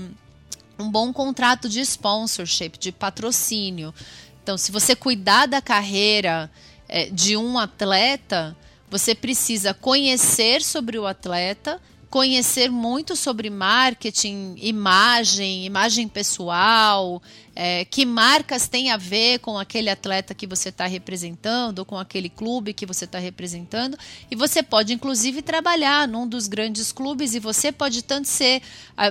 um 0.78 0.90
bom 0.90 1.10
contrato 1.10 1.68
de 1.68 1.80
sponsorship, 1.80 2.72
de 2.78 2.92
patrocínio. 2.92 3.94
Então, 4.46 4.56
se 4.56 4.70
você 4.70 4.94
cuidar 4.94 5.46
da 5.46 5.60
carreira 5.60 6.48
é, 6.88 7.06
de 7.06 7.36
um 7.36 7.58
atleta, 7.58 8.56
você 8.88 9.12
precisa 9.12 9.74
conhecer 9.74 10.62
sobre 10.62 10.96
o 10.96 11.04
atleta, 11.04 11.82
conhecer 12.08 12.70
muito 12.70 13.16
sobre 13.16 13.50
marketing, 13.50 14.54
imagem, 14.58 15.66
imagem 15.66 16.06
pessoal, 16.06 17.20
é, 17.58 17.86
que 17.86 18.04
marcas 18.04 18.68
tem 18.68 18.90
a 18.90 18.98
ver 18.98 19.38
com 19.38 19.58
aquele 19.58 19.88
atleta 19.88 20.34
que 20.34 20.46
você 20.46 20.68
está 20.68 20.86
representando, 20.86 21.78
ou 21.78 21.84
com 21.86 21.98
aquele 21.98 22.28
clube 22.28 22.74
que 22.74 22.84
você 22.84 23.06
está 23.06 23.18
representando. 23.18 23.98
E 24.30 24.36
você 24.36 24.62
pode, 24.62 24.92
inclusive, 24.92 25.40
trabalhar 25.40 26.06
num 26.06 26.28
dos 26.28 26.46
grandes 26.46 26.92
clubes 26.92 27.34
e 27.34 27.40
você 27.40 27.72
pode 27.72 28.02
tanto 28.02 28.28
ser, 28.28 28.60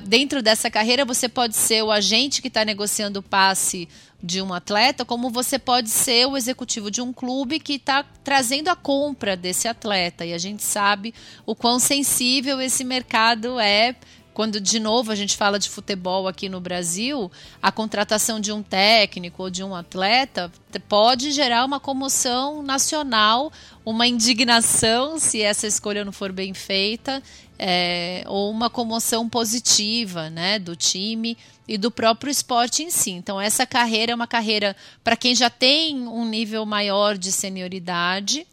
dentro 0.03 0.43
dessa 0.43 0.69
carreira, 0.69 1.03
você 1.03 1.27
pode 1.27 1.55
ser 1.55 1.83
o 1.83 1.91
agente 1.91 2.39
que 2.39 2.47
está 2.47 2.63
negociando 2.63 3.19
o 3.19 3.23
passe 3.23 3.89
de 4.21 4.41
um 4.41 4.53
atleta, 4.53 5.05
como 5.05 5.29
você 5.29 5.59
pode 5.59 5.89
ser 5.89 6.25
o 6.25 6.37
executivo 6.37 6.89
de 6.89 7.01
um 7.01 7.13
clube 7.13 7.59
que 7.59 7.73
está 7.73 8.03
trazendo 8.23 8.69
a 8.69 8.75
compra 8.75 9.35
desse 9.35 9.67
atleta. 9.67 10.25
E 10.25 10.33
a 10.33 10.37
gente 10.37 10.63
sabe 10.63 11.13
o 11.45 11.55
quão 11.55 11.79
sensível 11.79 12.61
esse 12.61 12.83
mercado 12.83 13.59
é 13.59 13.95
quando 14.35 14.59
de 14.59 14.81
novo 14.81 15.13
a 15.13 15.15
gente 15.15 15.37
fala 15.37 15.57
de 15.57 15.69
futebol 15.69 16.27
aqui 16.27 16.49
no 16.49 16.59
Brasil, 16.59 17.31
a 17.61 17.71
contratação 17.71 18.37
de 18.37 18.51
um 18.51 18.61
técnico 18.61 19.43
ou 19.43 19.49
de 19.49 19.63
um 19.63 19.73
atleta 19.73 20.51
pode 20.89 21.31
gerar 21.31 21.63
uma 21.63 21.79
comoção 21.79 22.61
nacional, 22.61 23.49
uma 23.85 24.05
indignação 24.05 25.17
se 25.17 25.41
essa 25.41 25.65
escolha 25.65 26.03
não 26.03 26.11
for 26.11 26.33
bem 26.33 26.53
feita, 26.53 27.23
é, 27.57 28.25
ou 28.27 28.51
uma 28.51 28.69
comoção 28.69 29.29
positiva 29.29 30.29
né, 30.29 30.59
do 30.59 30.75
time 30.75 31.37
e 31.65 31.77
do 31.77 31.89
próprio 31.89 32.29
esporte 32.29 32.83
em 32.83 32.91
si. 32.91 33.11
Então, 33.11 33.39
essa 33.39 33.65
carreira 33.65 34.11
é 34.11 34.15
uma 34.15 34.27
carreira 34.27 34.75
para 35.01 35.15
quem 35.15 35.33
já 35.33 35.49
tem 35.49 36.09
um 36.09 36.25
nível 36.25 36.65
maior 36.65 37.17
de 37.17 37.31
senioridade 37.31 38.45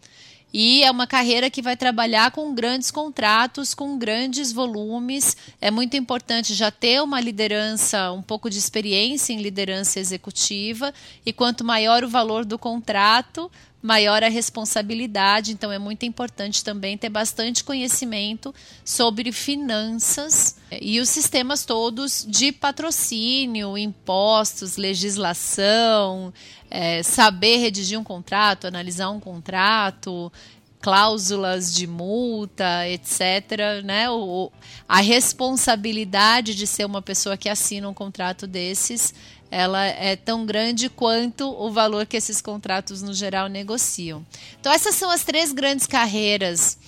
e 0.53 0.83
é 0.83 0.91
uma 0.91 1.07
carreira 1.07 1.49
que 1.49 1.63
vai 1.63 1.77
trabalhar 1.77 2.31
com 2.31 2.55
grandes 2.55 2.91
contratos, 2.91 3.75
com 3.75 3.97
grandes 3.97 4.53
volumes. 4.53 5.37
É 5.61 5.71
muito 5.71 5.97
importante 5.97 6.53
já 6.53 6.71
ter 6.71 7.03
uma 7.03 7.21
liderança, 7.21 8.13
um 8.13 8.21
pouco 8.21 8.51
de 8.51 8.59
experiência 8.59 9.33
em 9.33 9.41
liderança 9.41 9.99
executiva. 9.99 10.93
E 11.25 11.33
quanto 11.33 11.65
maior 11.65 12.05
o 12.05 12.09
valor 12.09 12.45
do 12.45 12.59
contrato, 12.59 13.51
maior 13.83 14.23
a 14.23 14.29
responsabilidade. 14.29 15.53
Então, 15.53 15.73
é 15.73 15.79
muito 15.79 16.07
importante 16.07 16.63
também 16.63 16.97
ter 16.97 17.09
bastante 17.09 17.65
conhecimento 17.65 18.55
sobre 18.85 19.33
finanças 19.33 20.57
e 20.81 21.01
os 21.01 21.09
sistemas 21.09 21.65
todos 21.65 22.25
de 22.27 22.53
patrocínio, 22.53 23.77
impostos, 23.77 24.77
legislação, 24.77 26.33
é, 26.71 27.03
saber 27.03 27.59
redigir 27.59 27.99
um 27.99 28.05
contrato, 28.05 28.67
analisar 28.67 29.11
um 29.11 29.21
contrato, 29.21 30.33
cláusulas 30.83 31.73
de 31.73 31.87
multa, 31.87 32.87
etc. 32.89 33.83
Né? 33.85 34.11
O, 34.11 34.53
a 34.87 35.01
responsabilidade 35.01 36.55
de 36.55 36.67
ser 36.67 36.85
uma 36.85 37.01
pessoa 37.01 37.37
que 37.37 37.49
assina 37.49 37.89
um 37.89 37.95
contrato 37.95 38.47
desses 38.47 39.15
ela 39.53 39.85
é 39.85 40.17
tão 40.17 40.47
grande 40.47 40.89
quanto 40.89 41.47
o 41.47 41.71
valor 41.71 42.07
que 42.07 42.17
esses 42.17 42.41
contratos 42.41 43.03
no 43.03 43.13
geral 43.13 43.49
negociam. 43.49 44.25
Então 44.59 44.73
essas 44.73 44.95
são 44.95 45.11
as 45.11 45.25
três 45.25 45.53
grandes 45.53 45.87
carreiras 45.87 46.79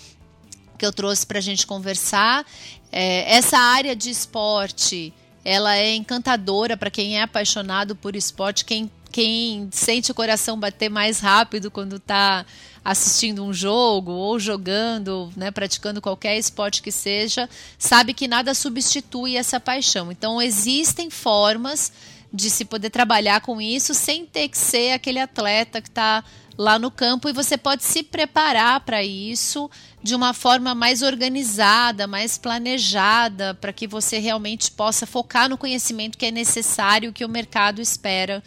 que 0.79 0.87
eu 0.87 0.91
trouxe 0.91 1.27
para 1.27 1.39
a 1.39 1.43
gente 1.43 1.67
conversar. 1.67 2.43
É, 2.91 3.37
essa 3.37 3.59
área 3.59 3.95
de 3.95 4.09
esporte, 4.09 5.13
ela 5.45 5.77
é 5.77 5.95
encantadora 5.95 6.75
para 6.75 6.91
quem 6.91 7.19
é 7.19 7.23
apaixonado 7.23 7.95
por 7.95 8.17
esporte, 8.17 8.65
quem, 8.65 8.91
quem 9.15 9.69
sente 9.71 10.11
o 10.11 10.15
coração 10.15 10.59
bater 10.59 10.91
mais 10.91 11.21
rápido 11.21 11.71
quando 11.71 11.99
está 11.99 12.45
assistindo 12.85 13.45
um 13.45 13.55
jogo 13.55 14.11
ou 14.11 14.41
jogando, 14.41 15.33
né, 15.37 15.53
praticando 15.53 16.03
qualquer 16.03 16.37
esporte 16.37 16.83
que 16.83 16.91
seja, 16.91 17.49
sabe 17.79 18.13
que 18.13 18.27
nada 18.27 18.53
substitui 18.55 19.37
essa 19.37 19.61
paixão. 19.61 20.11
Então 20.11 20.43
existem 20.43 21.11
formas 21.11 21.93
de 22.33 22.51
se 22.51 22.65
poder 22.65 22.91
trabalhar 22.91 23.41
com 23.41 23.61
isso 23.61 23.95
sem 23.95 24.27
ter 24.27 24.49
que 24.49 24.59
ser 24.59 24.91
aquele 24.91 25.21
atleta 25.21 25.81
que 25.81 25.89
está 25.89 26.25
lá 26.59 26.77
no 26.77 26.91
campo 26.91 27.29
e 27.29 27.33
você 27.33 27.57
pode 27.57 27.85
se 27.85 28.03
preparar 28.03 28.81
para 28.81 29.05
isso 29.05 29.71
de 30.03 30.17
uma 30.17 30.35
forma 30.35 30.75
mais 30.75 31.03
organizada, 31.03 32.09
mais 32.09 32.37
planejada, 32.37 33.55
para 33.55 33.73
que 33.73 33.87
você 33.87 34.19
realmente 34.19 34.73
possa 34.73 35.07
focar 35.07 35.49
no 35.49 35.57
conhecimento 35.57 36.19
que 36.19 36.27
é 36.27 36.33
necessário, 36.33 37.13
que 37.13 37.25
o 37.25 37.29
mercado 37.29 37.81
espera 37.81 38.43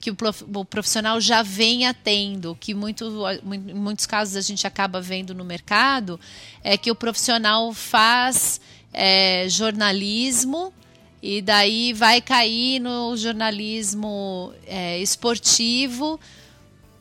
que 0.00 0.10
o 0.10 0.64
profissional 0.64 1.20
já 1.20 1.42
venha 1.42 1.92
tendo, 1.92 2.56
que 2.60 2.72
muito, 2.72 3.04
em 3.42 3.74
muitos 3.74 4.06
casos 4.06 4.36
a 4.36 4.40
gente 4.40 4.66
acaba 4.66 5.00
vendo 5.00 5.34
no 5.34 5.44
mercado, 5.44 6.20
é 6.62 6.78
que 6.78 6.90
o 6.90 6.94
profissional 6.94 7.72
faz 7.72 8.60
é, 8.92 9.46
jornalismo 9.48 10.72
e 11.20 11.42
daí 11.42 11.92
vai 11.92 12.20
cair 12.20 12.78
no 12.80 13.16
jornalismo 13.16 14.52
é, 14.66 14.98
esportivo, 15.00 16.20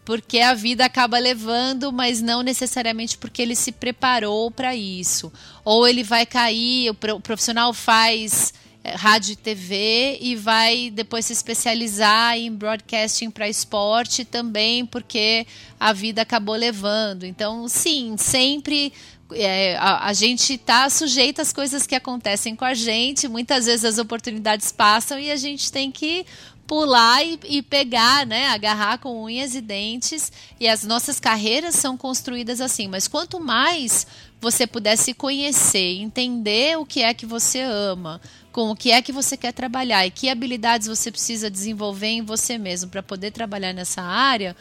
porque 0.04 0.40
a 0.40 0.54
vida 0.54 0.86
acaba 0.86 1.20
levando, 1.20 1.92
mas 1.92 2.22
não 2.22 2.42
necessariamente 2.42 3.18
porque 3.18 3.42
ele 3.42 3.56
se 3.56 3.72
preparou 3.72 4.50
para 4.50 4.76
isso. 4.76 5.32
Ou 5.64 5.88
ele 5.88 6.02
vai 6.02 6.26
cair, 6.26 6.90
o 6.90 7.20
profissional 7.20 7.74
faz 7.74 8.54
rádio 8.96 9.34
e 9.34 9.36
TV 9.36 10.18
e 10.22 10.36
vai 10.36 10.90
depois 10.90 11.26
se 11.26 11.34
especializar 11.34 12.38
em 12.38 12.52
broadcasting 12.52 13.30
para 13.30 13.50
esporte 13.50 14.24
também, 14.24 14.86
porque 14.86 15.46
a 15.80 15.94
vida 15.94 16.22
acabou 16.22 16.56
levando. 16.56 17.26
Então, 17.26 17.68
sim, 17.68 18.16
sempre 18.18 18.94
é, 19.34 19.76
a, 19.78 20.08
a, 20.08 20.14
gente 20.14 20.54
está 20.54 20.90
sujeito 20.90 21.42
às 21.42 21.52
coisas 21.52 21.86
que 21.86 21.96
acontecem 21.96 22.56
com 22.56 22.66
a 22.66 22.74
gente. 22.74 23.28
Muitas 23.28 23.66
vezes 23.66 23.86
as 23.86 23.98
oportunidades 23.98 24.72
passam 24.72 25.20
e 25.20 25.32
a 25.32 25.36
gente 25.36 25.72
tem 25.72 25.92
que 25.92 26.26
pular 26.66 27.24
e, 27.26 27.40
e, 27.46 27.62
pegar, 27.62 28.26
né, 28.26 28.48
agarrar 28.48 28.98
com 29.00 29.24
unhas 29.24 29.56
e 29.56 29.62
dentes. 29.62 30.32
E 30.60 30.68
as 30.68 30.84
nossas 30.84 31.20
carreiras 31.20 31.76
são 31.76 31.98
construídas 31.98 32.62
assim. 32.62 32.88
Mas 32.88 33.08
quanto 33.08 33.40
mais 33.40 34.06
você 34.40 34.68
puder 34.68 34.98
se 34.98 35.14
conhecer, 35.14 36.00
entender 36.00 36.78
o 36.78 36.86
que 36.86 37.02
é 37.02 37.14
que 37.14 37.26
você 37.26 37.62
ama, 37.62 38.22
com 38.58 38.72
o 38.72 38.76
que 38.76 38.90
é 38.90 39.04
que 39.04 39.12
você 39.12 39.38
quer 39.38 39.52
trabalhar 39.52 40.08
e 40.08 40.10
que 40.10 40.30
habilidades 40.30 40.88
você 40.88 41.12
precisa 41.12 41.48
desenvolver 41.48 42.08
em 42.08 42.24
você 42.24 42.58
mesmo 42.58 42.90
para 42.90 43.04
poder 43.04 43.30
trabalhar 43.30 43.72
nessa 43.72 44.02
área, 44.02 44.58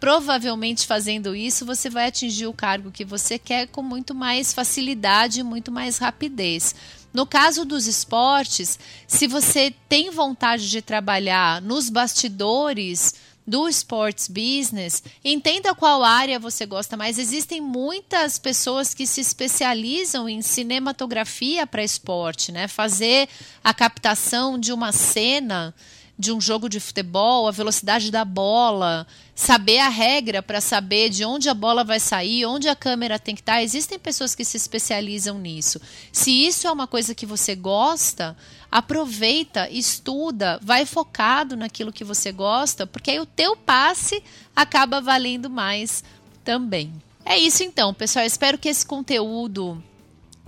provavelmente 0.00 0.86
fazendo 0.86 1.36
isso, 1.36 1.66
você 1.66 1.90
vai 1.90 2.06
atingir 2.06 2.46
o 2.46 2.54
cargo 2.54 2.90
que 2.90 3.04
você 3.04 3.38
quer 3.38 3.66
com 3.66 3.82
muito 3.82 4.14
mais 4.14 4.54
facilidade 4.54 5.40
e 5.40 5.42
muito 5.42 5.70
mais 5.70 5.98
rapidez. 5.98 6.74
No 7.12 7.26
caso 7.26 7.66
dos 7.66 7.86
esportes, 7.86 8.78
se 9.06 9.26
você 9.26 9.70
tem 9.86 10.08
vontade 10.08 10.70
de 10.70 10.80
trabalhar 10.80 11.60
nos 11.60 11.90
bastidores 11.90 13.16
do 13.46 13.68
sports 13.68 14.28
business, 14.28 15.02
entenda 15.24 15.74
qual 15.74 16.02
área 16.02 16.38
você 16.38 16.66
gosta 16.66 16.96
mais. 16.96 17.18
Existem 17.18 17.60
muitas 17.60 18.38
pessoas 18.38 18.92
que 18.92 19.06
se 19.06 19.20
especializam 19.20 20.28
em 20.28 20.42
cinematografia 20.42 21.66
para 21.66 21.84
esporte, 21.84 22.50
né? 22.50 22.66
Fazer 22.66 23.28
a 23.62 23.72
captação 23.72 24.58
de 24.58 24.72
uma 24.72 24.90
cena 24.90 25.74
de 26.18 26.32
um 26.32 26.40
jogo 26.40 26.68
de 26.68 26.80
futebol, 26.80 27.46
a 27.46 27.50
velocidade 27.50 28.10
da 28.10 28.24
bola, 28.24 29.06
saber 29.36 29.80
a 29.80 29.90
regra 29.90 30.42
para 30.42 30.62
saber 30.62 31.10
de 31.10 31.22
onde 31.22 31.50
a 31.50 31.54
bola 31.54 31.84
vai 31.84 32.00
sair, 32.00 32.46
onde 32.46 32.70
a 32.70 32.74
câmera 32.74 33.18
tem 33.18 33.34
que 33.34 33.42
estar. 33.42 33.56
Tá. 33.56 33.62
Existem 33.62 33.98
pessoas 33.98 34.34
que 34.34 34.46
se 34.46 34.56
especializam 34.56 35.38
nisso. 35.38 35.78
Se 36.10 36.30
isso 36.30 36.66
é 36.66 36.72
uma 36.72 36.86
coisa 36.86 37.14
que 37.14 37.26
você 37.26 37.54
gosta, 37.54 38.34
aproveita, 38.72 39.68
estuda, 39.70 40.58
vai 40.62 40.86
focado 40.86 41.54
naquilo 41.54 41.92
que 41.92 42.02
você 42.02 42.32
gosta, 42.32 42.86
porque 42.86 43.10
aí 43.10 43.20
o 43.20 43.26
teu 43.26 43.54
passe 43.54 44.22
acaba 44.56 45.02
valendo 45.02 45.50
mais 45.50 46.02
também. 46.42 46.90
É 47.22 47.36
isso 47.38 47.62
então, 47.62 47.92
pessoal. 47.92 48.24
Espero 48.24 48.56
que 48.56 48.70
esse 48.70 48.86
conteúdo 48.86 49.82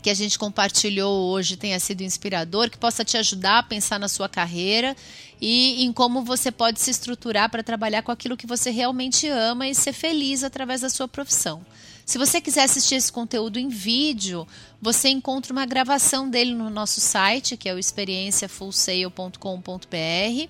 que 0.01 0.09
a 0.09 0.14
gente 0.14 0.38
compartilhou 0.38 1.29
hoje 1.31 1.57
tenha 1.57 1.79
sido 1.79 2.03
inspirador, 2.03 2.70
que 2.70 2.79
possa 2.79 3.05
te 3.05 3.18
ajudar 3.18 3.59
a 3.59 3.62
pensar 3.62 3.98
na 3.98 4.09
sua 4.09 4.29
carreira 4.29 4.96
e 5.40 5.85
em 5.85 5.92
como 5.92 6.22
você 6.22 6.51
pode 6.51 6.81
se 6.81 6.90
estruturar 6.90 7.51
para 7.51 7.62
trabalhar 7.62 8.03
com 8.03 8.11
aquilo 8.11 8.37
que 8.37 8.46
você 8.46 8.70
realmente 8.70 9.29
ama 9.29 9.68
e 9.68 9.74
ser 9.74 9.92
feliz 9.92 10.42
através 10.42 10.81
da 10.81 10.88
sua 10.88 11.07
profissão. 11.07 11.64
Se 12.05 12.18
você 12.18 12.40
quiser 12.40 12.62
assistir 12.62 12.94
esse 12.94 13.12
conteúdo 13.12 13.59
em 13.59 13.68
vídeo, 13.68 14.46
você 14.81 15.09
encontra 15.09 15.53
uma 15.53 15.66
gravação 15.66 16.29
dele 16.29 16.55
no 16.55 16.70
nosso 16.70 17.01
site, 17.01 17.57
que 17.57 17.68
é 17.68 17.74
o 17.74 17.79
experienciafullsale.com.br. 17.79 20.48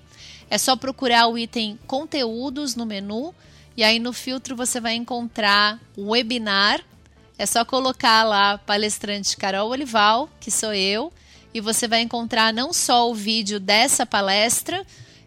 É 0.49 0.57
só 0.57 0.75
procurar 0.75 1.27
o 1.27 1.37
item 1.37 1.77
conteúdos 1.85 2.75
no 2.75 2.85
menu 2.85 3.35
e 3.75 3.83
aí 3.83 3.99
no 3.99 4.13
filtro 4.13 4.55
você 4.55 4.79
vai 4.79 4.95
encontrar 4.95 5.79
o 5.97 6.11
webinar 6.11 6.83
é 7.39 7.45
só 7.45 7.63
colocar 7.63 8.25
lá 8.25 8.57
palestrante 8.57 9.37
Carol 9.37 9.69
Olival, 9.69 10.29
que 10.41 10.51
sou 10.51 10.73
eu, 10.73 11.09
e 11.53 11.59
você 11.59 11.87
vai 11.87 12.01
encontrar 12.01 12.53
não 12.53 12.71
só 12.71 13.09
o 13.09 13.15
vídeo 13.15 13.59
dessa 13.59 14.05
palestra, 14.05 14.85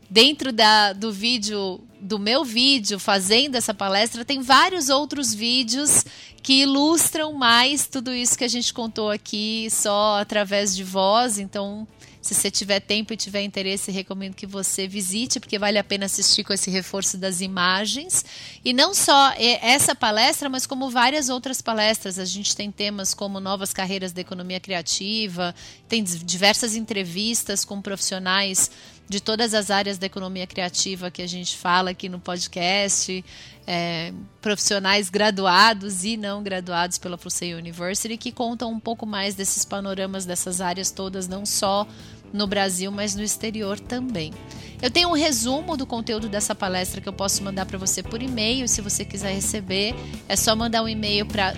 dentro 0.09 0.53
da, 0.53 0.93
do 0.93 1.11
vídeo, 1.11 1.81
do 2.01 2.19
meu 2.19 2.45
vídeo 2.45 2.99
fazendo 2.99 3.57
essa 3.57 3.73
palestra, 3.73 4.25
tem 4.25 4.43
vários 4.43 4.89
outros 4.89 5.33
vídeos 5.33 6.05
que 6.43 6.63
ilustram 6.63 7.33
mais 7.33 7.87
tudo 7.87 8.13
isso 8.13 8.37
que 8.37 8.45
a 8.45 8.49
gente 8.49 8.75
contou 8.75 9.11
aqui 9.11 9.69
só 9.71 10.21
através 10.21 10.75
de 10.77 10.85
voz. 10.85 11.39
Então, 11.39 11.87
Se 12.23 12.35
você 12.35 12.53
tiver 12.53 12.79
tempo 12.79 13.13
e 13.13 13.17
tiver 13.17 13.43
interesse, 13.43 13.91
recomendo 13.91 14.35
que 14.35 14.47
você 14.47 14.87
visite, 14.87 15.41
porque 15.41 15.59
vale 15.59 15.77
a 15.77 15.83
pena 15.83 16.07
assistir 16.07 16.45
com 16.45 16.53
esse 16.53 16.71
reforço 16.71 17.19
das 17.19 17.41
imagens. 17.41 18.25
E 18.65 18.73
não 18.73 18.95
só 18.95 19.35
essa 19.37 19.93
palestra, 19.93 20.49
mas 20.49 20.65
como 20.65 20.89
várias 20.89 21.29
outras 21.29 21.61
palestras. 21.61 22.21
A 22.21 22.25
gente 22.25 22.55
tem 22.55 22.71
temas 22.71 23.13
como 23.13 23.41
novas 23.41 23.73
carreiras 23.73 24.13
da 24.13 24.21
economia 24.21 24.61
criativa, 24.61 25.53
tem 25.89 26.05
diversas 26.05 26.77
entrevistas 26.77 27.65
com 27.65 27.83
profissionais 27.83 28.71
de 29.13 29.21
todas 29.21 29.53
as 29.53 29.71
áreas 29.71 29.99
da 29.99 30.07
economia 30.07 30.47
criativa 30.47 31.11
que 31.11 31.21
a 31.21 31.27
gente 31.27 31.59
fala 31.59 31.91
aqui 31.91 32.09
no 32.09 32.19
podcast, 32.19 33.23
é, 33.67 34.11
profissionais 34.41 35.11
graduados 35.11 36.03
e 36.03 36.17
não 36.17 36.43
graduados 36.43 36.97
pela 36.97 37.19
Fusei 37.19 37.53
University, 37.53 38.17
que 38.17 38.33
contam 38.33 38.73
um 38.73 38.81
pouco 38.81 39.05
mais 39.05 39.35
desses 39.35 39.67
panoramas 39.67 40.25
dessas 40.25 40.63
áreas 40.63 40.91
todas, 40.91 41.29
não 41.29 41.45
só 41.45 41.87
no 42.33 42.47
Brasil, 42.47 42.91
mas 42.91 43.15
no 43.15 43.23
exterior 43.23 43.79
também. 43.79 44.33
Eu 44.81 44.91
tenho 44.91 45.11
um 45.11 45.15
resumo 45.15 45.77
do 45.77 45.85
conteúdo 45.87 46.29
dessa 46.29 46.57
palestra 46.57 47.01
que 47.01 47.09
eu 47.09 47.13
posso 47.13 47.45
mandar 47.45 47.67
para 47.67 47.79
você 47.79 48.03
por 48.03 48.21
e-mail, 48.21 48.67
se 48.67 48.81
você 48.81 49.05
quiser 49.05 49.33
receber, 49.33 49.95
é 50.29 50.35
só 50.35 50.57
mandar 50.57 50.83
um 50.83 50.89
e-mail 50.89 51.25
para 51.25 51.55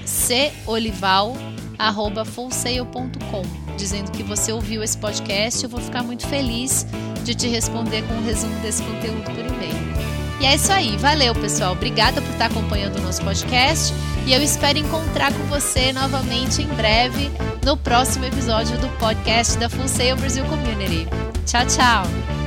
colival@fullsail.com, 0.66 3.42
dizendo 3.78 4.10
que 4.10 4.22
você 4.22 4.52
ouviu 4.52 4.82
esse 4.82 4.98
podcast, 4.98 5.64
eu 5.64 5.70
vou 5.70 5.80
ficar 5.80 6.02
muito 6.02 6.26
feliz 6.26 6.87
de 7.24 7.34
te 7.34 7.48
responder 7.48 8.02
com 8.02 8.12
um 8.12 8.24
resumo 8.24 8.60
desse 8.60 8.82
conteúdo 8.82 9.24
por 9.24 9.38
e-mail. 9.38 10.03
É 10.44 10.57
isso 10.57 10.70
aí, 10.70 10.96
valeu 10.98 11.35
pessoal, 11.35 11.72
obrigada 11.72 12.20
por 12.20 12.30
estar 12.30 12.46
acompanhando 12.46 12.98
o 12.98 13.02
nosso 13.02 13.22
podcast 13.22 13.94
e 14.26 14.33
eu 14.33 14.42
espero 14.42 14.78
encontrar 14.78 15.33
com 15.33 15.42
você 15.44 15.92
novamente 15.92 16.62
em 16.62 16.68
breve 16.68 17.30
no 17.64 17.76
próximo 17.76 18.26
episódio 18.26 18.76
do 18.78 18.88
podcast 18.98 19.59
da 19.59 19.68
Full 19.70 19.88
Sail 19.88 20.16
Brasil 20.16 20.44
Community. 20.44 21.09
Tchau, 21.46 21.66
tchau! 21.66 22.43